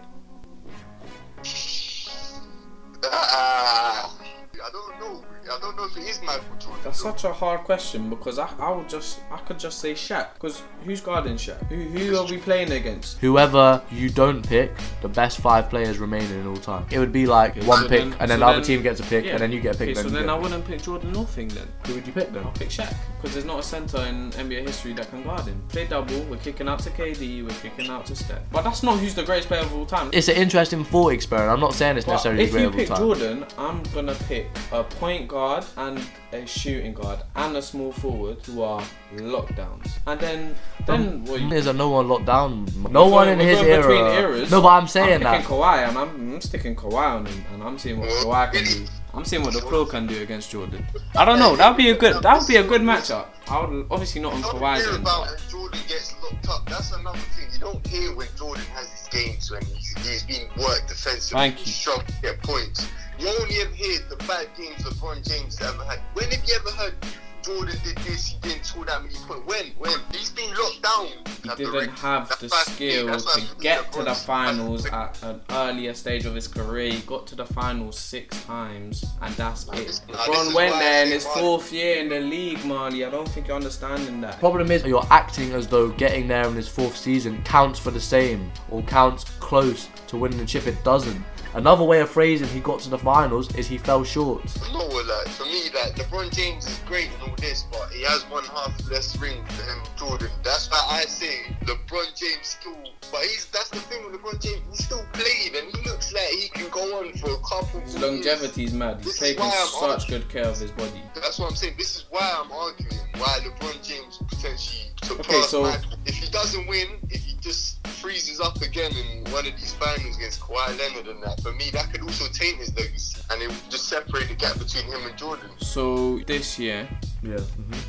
[3.04, 4.18] Ah,
[4.54, 5.24] I don't know.
[5.44, 6.57] I don't know if Michael Jordan.
[6.84, 10.34] That's such a hard question because I, I would just I could just say Shaq
[10.34, 11.64] because who's guarding Shaq?
[11.66, 13.18] Who who are we playing against?
[13.18, 16.86] Whoever you don't pick, the best five players remaining in all time.
[16.90, 18.64] It would be like Okay, one so pick, then- and then so the other then-
[18.66, 19.32] team gets a pick, Yeah.
[19.32, 19.88] and then you get a pick.
[19.88, 21.66] Okay, then so you then get I a wouldn't pick Jordan Northing then.
[21.86, 22.44] Who would you pick then?
[22.44, 25.60] I'll pick Shaq because there's not a center in NBA history that can guard him.
[25.68, 28.38] Play double, we're kicking out to KD, we're kicking out to Steph.
[28.52, 30.10] But that's not who's the greatest player of all time.
[30.12, 31.52] It's an interesting thought experiment.
[31.52, 32.98] I'm not saying it's But necessarily if great you of all pick time.
[32.98, 36.00] Jordan, I'm gonna pick a point guard and
[36.32, 38.84] a shooting guard and a small forward who are
[39.16, 40.54] lockdowns, and then um,
[40.86, 42.66] then what you Is that no one locked down?
[42.90, 43.82] No We're one going- in his era.
[43.82, 44.50] between eras.
[44.50, 45.40] No, but I'm saying I'm that.
[45.42, 48.64] picking Kawhi, and I'm, I'm sticking Kawhi on him, and I'm seeing what Kawhi can
[48.64, 48.86] do.
[49.14, 50.86] I'm seeing what the pro can do against Jordan.
[51.16, 51.56] I don't know.
[51.56, 52.22] That would be a good.
[52.22, 53.26] That would be a good matchup.
[53.48, 54.96] I would obviously not on You don't Kawhi's end.
[54.98, 56.68] about but- when Jordan gets locked up.
[56.68, 57.46] That's another thing.
[57.52, 61.40] You don't hear when Jordan has his games when he's, he's being worked defensively.
[61.40, 61.64] Thank you.
[61.64, 62.86] He's struggling to get points.
[63.18, 65.98] You only ever hear the bad games LeBron James ever had.
[66.14, 66.94] When have you ever heard
[67.42, 69.46] Jordan did this, he didn't score that many points?
[69.46, 69.66] When?
[69.78, 69.92] When?
[70.12, 71.06] He's been locked down.
[71.42, 71.88] He didn't ring.
[71.90, 76.26] have That's the why- skill to get to the LeBron's- finals at an earlier stage
[76.26, 76.92] of his career.
[76.92, 79.86] He got to the finals six times, and that's Nah, it.
[79.86, 83.04] this- LeBron is went there in his Marley- fourth year in the league, Marley.
[83.04, 84.38] I don't think you're understanding that.
[84.40, 88.00] Problem is, you're acting as though getting there in his fourth season counts for the
[88.00, 90.66] same or counts close to winning the chip.
[90.66, 91.24] It doesn't.
[91.54, 94.42] Another way of phrasing he got to the finals is he fell short.
[94.72, 98.22] No, like for me, like LeBron James is great and all this, but he has
[98.30, 100.28] one half less ring than Jordan.
[100.44, 102.76] That's why I say LeBron James still.
[103.10, 104.62] But he's that's the thing with LeBron James.
[104.70, 107.80] He's still playing and he looks like he can go on for a couple.
[107.80, 108.96] His more longevity is mad.
[108.98, 111.02] He's This is taking why I'm such good care of his body.
[111.14, 111.74] That's what I'm saying.
[111.78, 115.98] This is why I'm arguing why LeBron James potentially surpass Okay, so- Michael.
[116.04, 120.16] If he doesn't win, if he just freezes up again in one of these finals
[120.18, 123.48] against Kawhi Leonard and that, for me that could also taint his legacy and it
[123.48, 125.48] would just separate the gap between him and Jordan.
[125.58, 126.86] So this year,
[127.22, 127.38] Yeah.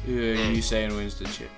[0.06, 1.50] who are you saying wins the chip?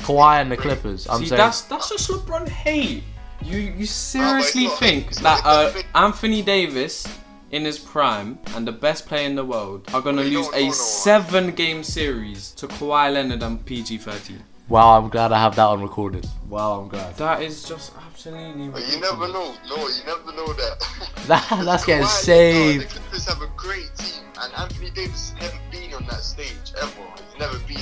[0.00, 1.06] Kawhi and the Clippers.
[1.08, 1.38] I'm See, saying.
[1.38, 3.04] that's that's just LeBron hate.
[3.42, 4.78] You you seriously not.
[4.78, 5.84] think It's that not uh, that.
[5.94, 7.06] Anthony Davis
[7.52, 10.70] in his prime and the best player in the world are gonna Well, lose a
[10.72, 14.42] seven game series to Kawhi Leonard and PG thirteen?
[14.68, 16.26] Wow, I'm glad I have that on recorded.
[16.48, 17.16] Wow, I'm glad.
[17.16, 19.54] That is just absolutely But you never know.
[19.68, 21.08] No, you never know that.
[21.26, 22.78] That, that's getting Kawhi, saved.
[22.78, 26.22] no, The Clippers have a great team, and Anthony Davis has never been on that
[26.22, 26.90] stage ever.
[26.90, 27.78] He's never been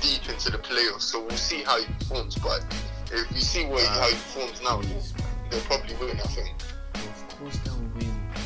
[0.00, 2.36] deep into the playoffs, so we'll see how he performs.
[2.36, 2.64] But
[3.12, 4.80] if we see what he, how he performs now,
[5.50, 6.18] they'll probably win.
[6.18, 6.54] I think.
[6.94, 7.87] Of course they'll win.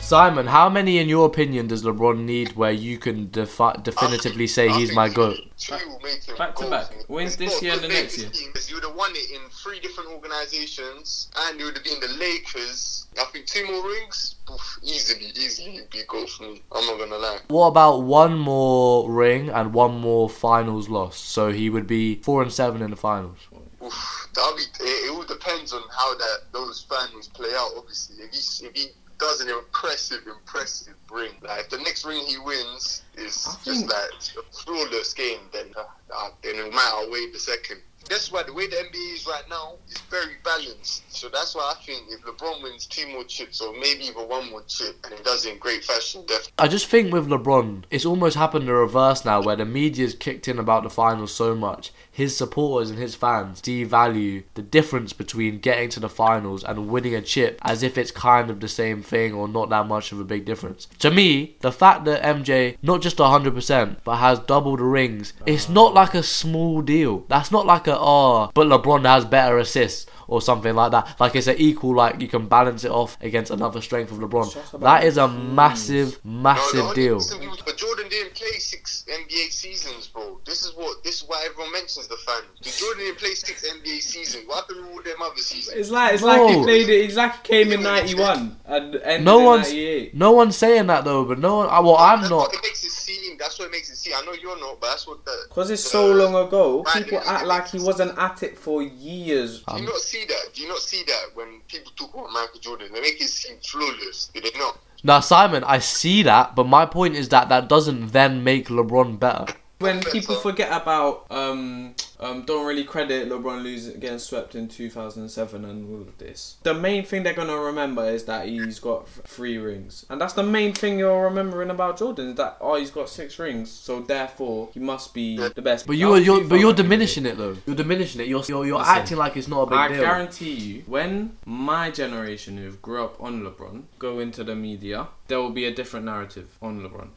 [0.02, 4.68] Simon, how many, in your opinion, does LeBron need where you can defi- definitively say
[4.68, 5.38] I he's my goat?
[5.56, 6.90] Two make him back to back.
[7.08, 8.30] Wins this not year and the next Lakers year.
[8.30, 11.84] team, 'cause You would have won it in three different organizations, and you would have
[11.84, 13.06] been the Lakers.
[13.18, 16.62] I think two more rings, oof, easily, easily, be a goal for me.
[16.72, 17.38] I'm not gonna lie.
[17.48, 21.16] What about one more ring and one more finals loss?
[21.16, 23.38] So he would be four and seven in the finals.
[23.84, 27.70] Oof, be, it, it all depends on how that those finals play out.
[27.76, 28.86] Obviously, if he if he
[29.22, 33.86] does an impressive, impressive ring, like if the next ring he wins is I just
[33.86, 37.80] think- like a flawless game, then uh, uh, then it might outweigh the second.
[38.08, 41.02] That's why the way the NBA is right now is very balanced.
[41.14, 44.50] So that's why I think if LeBron wins two more chips or maybe even one
[44.50, 46.52] more chip and he does it in great fashion, definitely.
[46.58, 50.48] I just think with LeBron, it's almost happened the reverse now, where the media's kicked
[50.48, 51.92] in about the finals so much.
[52.10, 57.14] His supporters and his fans devalue the difference between getting to the finals and winning
[57.14, 60.20] a chip as if it's kind of the same thing or not that much of
[60.20, 60.86] a big difference.
[60.98, 65.68] To me, the fact that MJ, not just 100%, but has double the rings, it's
[65.68, 67.24] not like a small deal.
[67.28, 70.06] That's not like a, oh, but LeBron has better assists.
[70.32, 71.16] Or something like that.
[71.20, 74.52] Like it's an equal, like you can balance it off against another strength of LeBron.
[74.54, 77.20] just That is a massive, massive No, deal.
[77.66, 80.40] But Jordan didn't play six NBA seasons, bro.
[80.46, 82.46] This is what this is why everyone mentions the finals.
[82.58, 84.44] Because Jordan didn't play six NBA seasons.
[84.46, 85.76] What happened with all them other seasons?
[85.76, 86.30] It's like it's Bro.
[86.46, 87.04] like he played it.
[87.04, 90.14] It's like he came in '91 and ended No in one's '98.
[90.14, 91.68] no one's saying that though, but no one.
[91.68, 92.38] uh, Well, I'm That's not.
[92.48, 93.36] What it makes it seem.
[93.38, 94.14] That's what it makes it seem.
[94.16, 95.36] I know you're not, but that's what the.
[95.48, 99.62] Because it's the- so long ago, people act like he wasn't at it for years.
[99.64, 100.54] Do you not see that?
[100.54, 102.88] Do you not see that when people talk about Michael Jordan?
[102.92, 104.30] They make it seem flawless.
[104.34, 104.78] Do they not?
[105.04, 109.18] Now, Simon, I see that, but my point is that that doesn't then make LeBron
[109.18, 109.46] better.
[109.82, 115.64] When people forget about, um, um, don't really credit LeBron losing getting swept in 2007
[115.64, 116.56] and all of this.
[116.62, 120.42] The main thing they're gonna remember is that he's got three rings, and that's the
[120.42, 124.68] main thing you're remembering about Jordan is that oh he's got six rings, so therefore
[124.72, 125.86] he must be the best.
[125.86, 127.56] But you're you're but you're diminishing it though.
[127.66, 128.28] You're diminishing it.
[128.28, 129.96] You're you're, you're Listen, acting like it's not a big I deal.
[129.98, 135.08] I guarantee you, when my generation who grew up on LeBron go into the media,
[135.28, 137.08] there will be a different narrative on LeBron.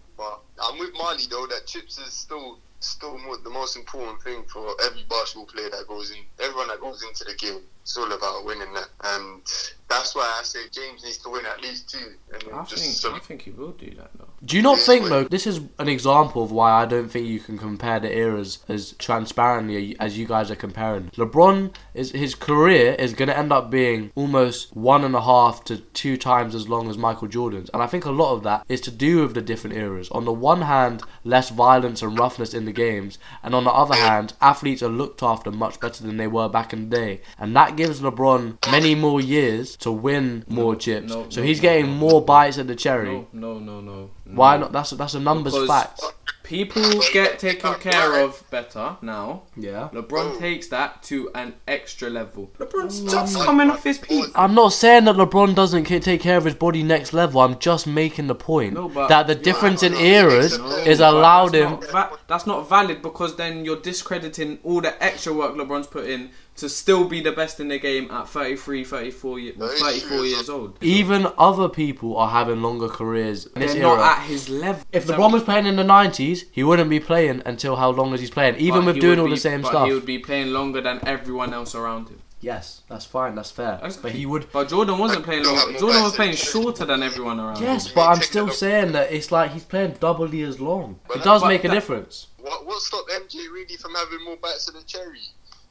[0.68, 1.48] I'm with Marley though.
[1.48, 5.88] That chips is still still mo- the most important thing for every basketball player that
[5.88, 6.18] goes in.
[6.40, 8.88] Everyone that goes into the game, it's all about winning that.
[9.04, 9.42] And
[9.88, 12.16] That's why I say James needs to win at least two.
[12.34, 14.26] And I just think some, I think he will do that though.
[14.44, 15.24] Do you not Yeah, think but- though?
[15.26, 18.94] This is an example of why I don't think you can compare the eras as
[18.98, 21.12] transparently as you guys are comparing.
[21.16, 25.64] LeBron is his career is going to end up being almost one and a half
[25.66, 28.66] to two times as long as Michael Jordan's, and I think a lot of that
[28.68, 30.10] is to do with the different eras.
[30.10, 33.96] On the one hand, less violence and roughness in the games, and on the other
[33.96, 37.56] hand, athletes are looked after much better than they were back in the day, and
[37.56, 41.10] that gives LeBron many more years to win more chips.
[41.10, 43.10] no, so no, he's no, getting no, more bites at the cherry.
[43.10, 44.10] No, no, no, no.
[44.26, 44.72] Why not?
[44.72, 46.02] That's that's a numbers Because- fact.
[46.44, 49.42] People get taken care of better now.
[49.58, 49.90] Yeah.
[49.92, 52.52] LeBron takes that to an extra level.
[52.60, 54.28] LeBron's just coming off his peak.
[54.36, 57.42] I'm not saying that LeBron doesn't take care of his body next level.
[57.42, 61.54] I'm just making the point No, but- that the difference in eras no, is allowed
[61.54, 61.72] that's him.
[61.80, 66.06] Not va- that's not valid because then you're discrediting all the extra work LeBron's put
[66.06, 69.74] in to still be the best in the game at 33, 34, ye- well, That
[69.76, 70.78] is 34 years old.
[70.82, 73.80] Even other people are having longer careers They're era.
[73.82, 74.82] not at his level.
[74.94, 78.14] if So- LeBron was playing in the 90s, he wouldn't be playing until how long
[78.14, 79.88] as he's playing, even but with doing all be- the same but stuff.
[79.88, 82.22] He would be playing longer than everyone else around him.
[82.42, 83.34] Yes, that's fine.
[83.34, 83.80] That's fair.
[84.04, 84.52] But he would.
[84.52, 85.72] But Jordan wasn't playing Don't have longer.
[85.74, 87.94] more Jordan was playing shorter than everyone around Yes, him.
[87.96, 91.00] but I'm still saying that it's like he's playing doubly as long.
[91.08, 92.28] But It does make a that- difference.
[92.40, 95.22] what, what stopped MJ really from having more bites of the cherry?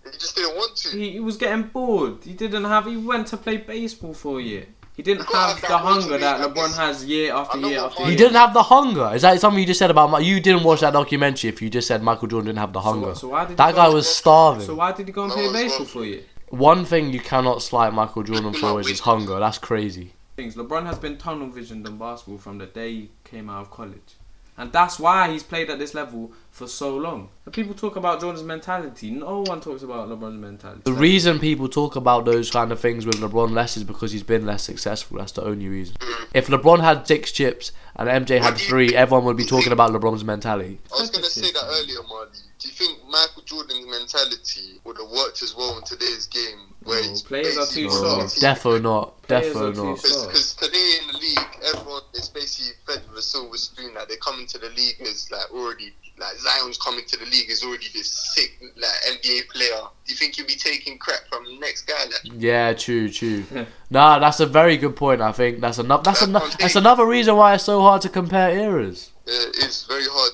[0.05, 0.89] He just didn't want to.
[0.97, 2.23] He, he was getting bored.
[2.25, 2.87] He didn't have.
[2.87, 4.67] He went to play baseball for a year.
[4.97, 6.41] He didn't You have have the hunger that.
[6.55, 9.11] LeBron has year after year after Mark- He didn't have the hunger.
[9.13, 10.11] Is that something you just said about?
[10.13, 11.51] Mi- You didn't watch that documentary.
[11.51, 13.87] If you just said Michael Jordan didn't have the hunger, so why did that guy
[13.89, 14.65] go- was starving.
[14.67, 16.21] So why did he go and No, play baseball for a year?
[16.51, 19.41] One thing you cannot slight Michael Jordan for is his hunger.
[19.41, 20.13] That's crazy.
[20.37, 20.55] Things.
[20.55, 24.15] LeBron has been tunnel visioned on basketball from the day he came out of college.
[24.57, 27.31] And that's why he's played at this level for so long.
[27.45, 29.11] And people talk about Jordan's mentality.
[29.11, 30.83] No one talks about LeBron's mentality.
[30.85, 34.23] The reason people talk about those kind of things with LeBron less is because he's
[34.23, 35.19] been less successful.
[35.19, 35.97] That's the only reason.
[35.99, 36.27] Mm.
[36.35, 40.25] If LeBron had six chips and MJ had three, everyone would be talking about LeBron's
[40.25, 40.79] mentality.
[40.97, 42.31] I was going to say that earlier, Marley.
[42.61, 46.73] Do you think Michael Jordan's mentality would have worked as well in today's game?
[46.85, 48.41] Where No, he's players are too basically- soft.
[48.63, 49.23] Defo not.
[49.23, 50.03] Players are Defo not.
[50.03, 53.95] Because today in the league, everyone is basically fed with a silver spoon.
[53.95, 57.51] Like they come into the league as like already like Zion's coming to the league
[57.51, 58.91] is already this sick like
[59.23, 59.81] NBA player.
[60.05, 62.05] Do you think you'll be taking crap from the next guy?
[62.05, 63.45] Like Yeah, true, true.
[63.91, 65.21] nah, that's a very good point.
[65.21, 66.03] I think that's another.
[66.05, 66.47] That's That's another.
[66.47, 69.11] one That's another reason why it's so hard to compare eras.
[69.27, 69.31] uh,
[69.65, 70.33] it's very hard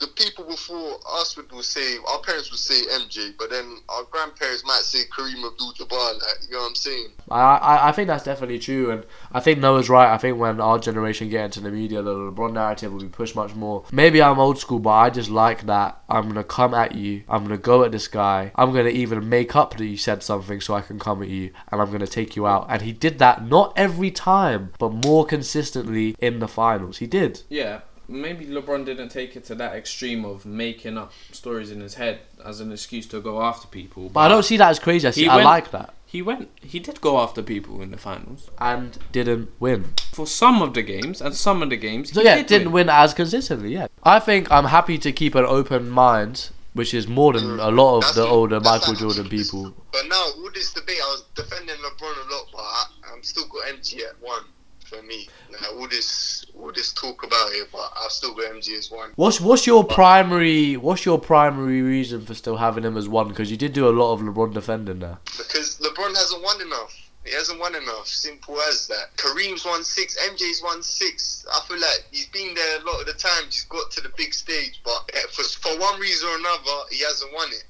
[0.00, 4.04] the people before us would will say our parents would say MJ, but then our
[4.04, 6.14] grandparents might say Kareem Abdul-Jabbar.
[6.14, 7.08] Like you know what I'm saying?
[7.30, 10.12] I, I I think that's definitely true, and I think Noah's right.
[10.12, 13.34] I think when our generation get into the media, the LeBron narrative will be pushed
[13.34, 13.84] much more.
[13.90, 16.02] Maybe I'm old school, but I just like that.
[16.08, 17.22] I'm gonna come at you.
[17.28, 18.52] I'm gonna go at this guy.
[18.54, 21.52] I'm gonna even make up that you said something so I can come at you,
[21.72, 22.66] and I'm gonna take you out.
[22.68, 26.98] And he did that not every time, but more consistently in the finals.
[26.98, 27.42] He did.
[27.48, 31.94] Yeah, maybe LeBron didn't take it to that extreme of making up stories in his
[31.94, 34.08] head as an excuse to go after people.
[34.08, 35.06] But I don't see that as crazy.
[35.08, 35.22] I see.
[35.22, 35.92] He I went- like that.
[36.08, 36.48] He went.
[36.62, 39.92] He did go after people in the finals And didn't win.
[40.12, 42.12] for some of the games, and some of the games.
[42.12, 43.74] So he yeah, did didn't win as consistently.
[43.74, 47.66] Yeah, I think I'm happy to keep an open mind, which is more than mm.
[47.66, 49.74] a lot of That's the what- older Michael like- Jordan people.
[49.92, 53.46] But now all this debate, I was defending LeBron a lot, but I, I'm still
[53.48, 54.42] got MJ at one
[54.86, 55.28] for me.
[55.50, 59.12] Like, all this, all this talk about it, but I've still got MJ as one.
[59.16, 63.28] What's what's your primary what's your primary reason for still having him as one?
[63.28, 65.18] Because you did do a lot of LeBron defending there.
[65.36, 66.94] Because LeBron hasn't won enough.
[67.24, 68.06] He hasn't won enough.
[68.06, 69.16] Simple as that.
[69.16, 70.16] Kareem's won six.
[70.30, 71.44] MJ's won six.
[71.52, 73.46] I feel like he's been there a lot of the time.
[73.46, 77.32] He's got to the big stage, but for, for one reason or another, he hasn't
[77.34, 77.64] won it.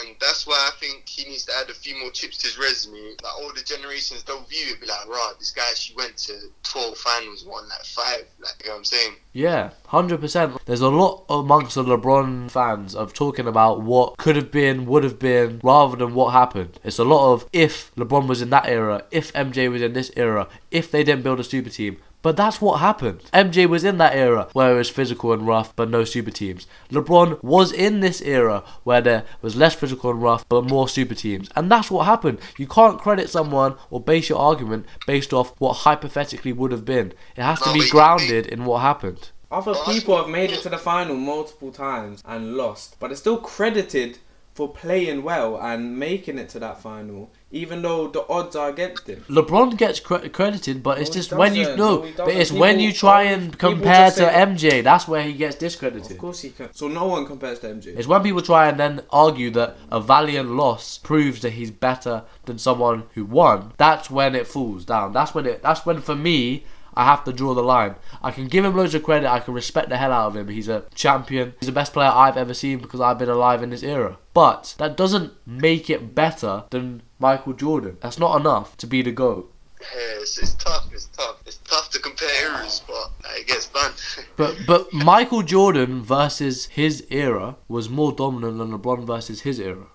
[0.00, 2.58] And that's why I think he needs to add a few more chips to his
[2.58, 3.16] resume.
[3.22, 6.34] Like older generations, they'll view it, be like, right, this guy actually went to
[6.64, 8.24] 12 finals, won like five.
[8.40, 9.14] Like, you know what I'm saying?
[9.32, 10.56] Yeah, hundred percent.
[10.66, 15.04] There's a lot amongst the LeBron fans of talking about what could have been, would
[15.04, 16.78] have been, rather than what happened.
[16.84, 20.10] It's a lot of if LeBron was in that era, if MJ was in this
[20.16, 21.98] era, if they didn't build a super team.
[22.20, 23.22] But that's what happened.
[23.32, 26.66] MJ was in that era where it was physical and rough, but no super teams.
[26.90, 31.14] LeBron was in this era where there was less physical and rough, but more super
[31.14, 31.48] teams.
[31.54, 32.40] And that's what happened.
[32.56, 37.12] You can't credit someone or base your argument based off what hypothetically would have been.
[37.36, 39.30] It has to be grounded in what happened.
[39.50, 43.38] Other people have made it to the final multiple times and lost, but they're still
[43.38, 44.18] credited
[44.52, 49.06] for playing well and making it to that final, even though the odds are against
[49.06, 49.24] him.
[49.28, 51.78] LeBron gets cre- credited, but it's No, just when you doesn't.
[51.78, 52.58] no, but it's doesn't.
[52.58, 54.82] when you try and compare to MJ.
[54.82, 56.12] That's where he gets discredited.
[56.12, 56.72] Of course he can.
[56.74, 57.86] So no one compares to MJ.
[57.96, 62.24] It's when people try and then argue that a valiant loss proves that he's better
[62.44, 63.72] than someone who won.
[63.78, 65.12] That's when it falls down.
[65.12, 65.62] That's when it.
[65.62, 66.64] That's when for me.
[66.94, 67.94] I have to draw the line.
[68.24, 69.30] I can give him loads of credit.
[69.30, 70.48] I can respect the hell out of him.
[70.48, 71.54] He's a champion.
[71.60, 74.18] He's the best player I've ever seen because I've been alive in this era.
[74.38, 77.96] But that doesn't make it better than Michael Jordan.
[78.00, 79.52] That's not enough to be the GOAT.
[79.80, 80.86] Yeah, it's, it's tough.
[80.92, 81.38] It's tough.
[81.44, 83.90] It's tough to compare eras, but it gets done.
[84.36, 89.88] But but Michael Jordan versus his era was more dominant than LeBron versus his era.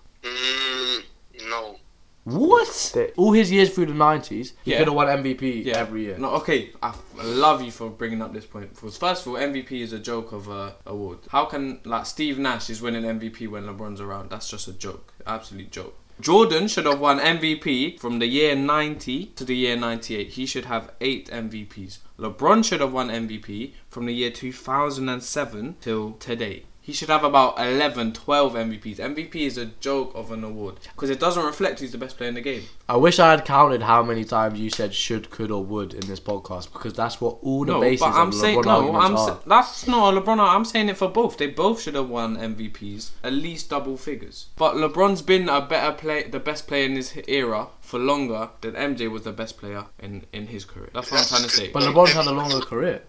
[2.24, 2.96] What?
[3.16, 4.78] All his years through the nineties, he Yeah.
[4.78, 6.16] could have won MVP every year.
[6.18, 6.70] No, okay.
[6.82, 8.74] I, f- I love you for bringing up this point.
[8.74, 11.18] Because first of all, MVP is a joke of a award.
[11.28, 14.30] How can like Steve Nash is winning MVP when LeBron's around?
[14.30, 15.12] That's just a joke.
[15.26, 15.98] Absolute joke.
[16.20, 20.28] Jordan should have won MVP from the year 90 to the year 98.
[20.28, 21.98] He should have eight MVPs.
[22.18, 26.64] LeBron should have won MVP from the year 2007 till today.
[26.84, 28.96] He should have about 11, 12 MVPs.
[28.98, 32.28] MVP is a joke of an award because it doesn't reflect who's the best player
[32.28, 32.64] in the game.
[32.86, 36.06] I wish I had counted how many times you said should, could, or would in
[36.06, 38.96] this podcast because that's what all the no, bases but I'm of saying LeBron no.
[38.96, 39.16] I'm are.
[39.16, 40.38] sa- that's not a LeBron.
[40.38, 41.38] I'm saying it for both.
[41.38, 44.48] They both should have won MVPs, at least double figures.
[44.56, 48.74] But LeBron's been a better play, the best player in his era for longer than
[48.74, 50.90] MJ was the best player in in his career.
[50.92, 51.70] That's what I'm trying to say.
[51.72, 53.04] but LeBron's had a longer career.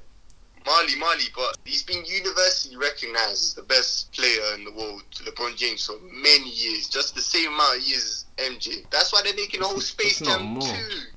[0.65, 5.23] Marley, Marley, but he's been universally recognized as the best player in the world, to
[5.23, 8.89] LeBron James, for many years, just the same amount of years as MJ.
[8.89, 10.61] That's why they're making a whole Space That's not Jam more.
[10.61, 10.67] 2.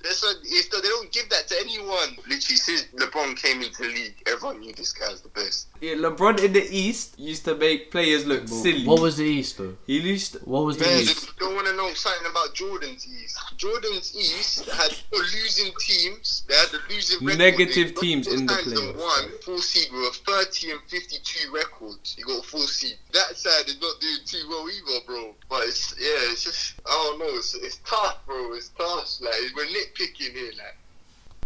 [0.03, 2.17] That's why it's, they don't give that to anyone.
[2.29, 5.69] Literally, since LeBron came into the league, everyone knew this guy's the best.
[5.81, 8.85] Yeah, LeBron in the East used to make players look silly.
[8.87, 9.77] What was the East though?
[9.87, 10.35] he used?
[10.45, 11.23] What was the Man, East?
[11.25, 16.45] if you don't want to know something about Jordan's East, Jordan's East had losing teams.
[16.49, 17.39] They had the losing record.
[17.39, 19.38] Negative They- teams in the times playoffs.
[19.43, 21.97] Full seed with a 30 and 52 record.
[22.17, 22.97] You got full seed.
[23.13, 25.35] That side is not doing too well either, bro.
[25.49, 27.39] But it's yeah, it's just I don't know.
[27.39, 28.53] It's, it's tough, bro.
[28.55, 29.21] It's tough.
[29.21, 30.77] Like we're nitpicking here, like.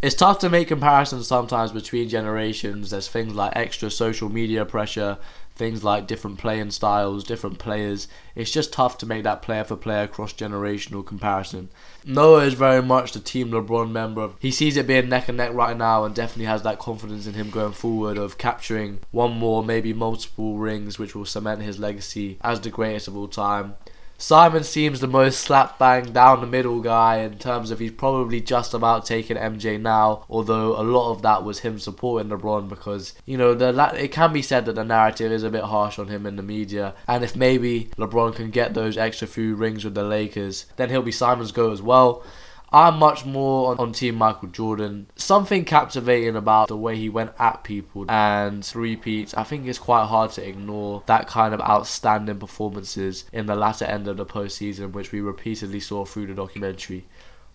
[0.03, 2.91] It's tough to make comparisons sometimes between generations.
[2.91, 5.17] There's things like extra social media pressure,
[5.55, 8.09] things like different playing styles, different players.
[8.35, 11.69] It's just tough to make that player for player cross generational comparison.
[12.05, 14.31] Noah is very much the Team LeBron member.
[14.39, 17.35] He sees it being neck and neck right now and definitely has that confidence in
[17.35, 22.39] him going forward of capturing one more, maybe multiple rings, which will cement his legacy
[22.41, 23.75] as the greatest of all time.
[24.23, 28.41] Simon seems the most slap bang down the middle guy in terms of he's probably
[28.41, 33.15] just about taking MJ now, although a lot of that was him supporting LeBron because,
[33.27, 36.07] you know, the it can be said that the narrative is a bit harsh on
[36.07, 36.95] him in the media.
[37.09, 41.03] And if maybe LeBron can get those extra few rings with the Lakers, then he'll
[41.03, 42.23] be Simon's go as well.
[42.73, 45.07] I'm much more on, on Team Michael Jordan.
[45.17, 49.35] Something captivating about the way he went at people and repeats.
[49.35, 53.85] I think it's quite hard to ignore that kind of outstanding performances in the latter
[53.85, 57.05] end of the postseason, which we repeatedly saw through the documentary.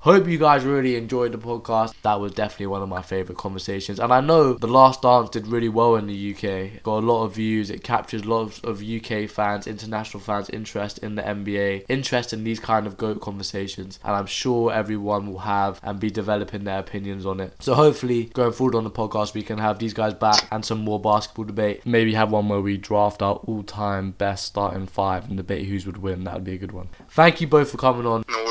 [0.01, 1.93] Hope you guys really enjoyed the podcast.
[2.03, 3.99] That was definitely one of my favourite conversations.
[3.99, 6.83] And I know The Last Dance did really well in the UK.
[6.83, 7.71] Got a lot of views.
[7.71, 12.59] It captures lots of UK fans, international fans' interest in the NBA, interest in these
[12.59, 13.99] kind of GOAT conversations.
[14.03, 17.55] And I'm sure everyone will have and be developing their opinions on it.
[17.59, 20.79] So hopefully, going forward on the podcast, we can have these guys back and some
[20.79, 21.87] more basketball debate.
[21.87, 25.87] Maybe have one where we draft our all time best starting five and debate who's
[25.87, 26.23] would win.
[26.25, 26.89] That would be a good one.
[27.09, 28.23] Thank you both for coming on.
[28.29, 28.47] No.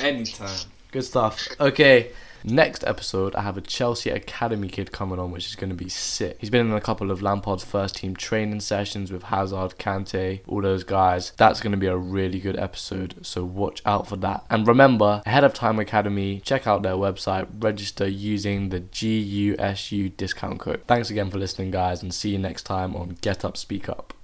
[0.00, 0.66] Anytime.
[0.90, 1.48] Good stuff.
[1.60, 2.12] Okay.
[2.42, 5.90] Next episode, I have a Chelsea Academy kid coming on, which is going to be
[5.90, 6.38] sick.
[6.38, 10.62] He's been in a couple of Lampard's first team training sessions with Hazard, Kante, all
[10.62, 11.32] those guys.
[11.36, 14.46] That's going to be a really good episode, so watch out for that.
[14.48, 20.60] And remember, ahead of Time Academy, check out their website, register using the GUSU discount
[20.60, 20.82] code.
[20.86, 24.14] Thanks again for listening, guys, and see you next time on Get Up Speak Up.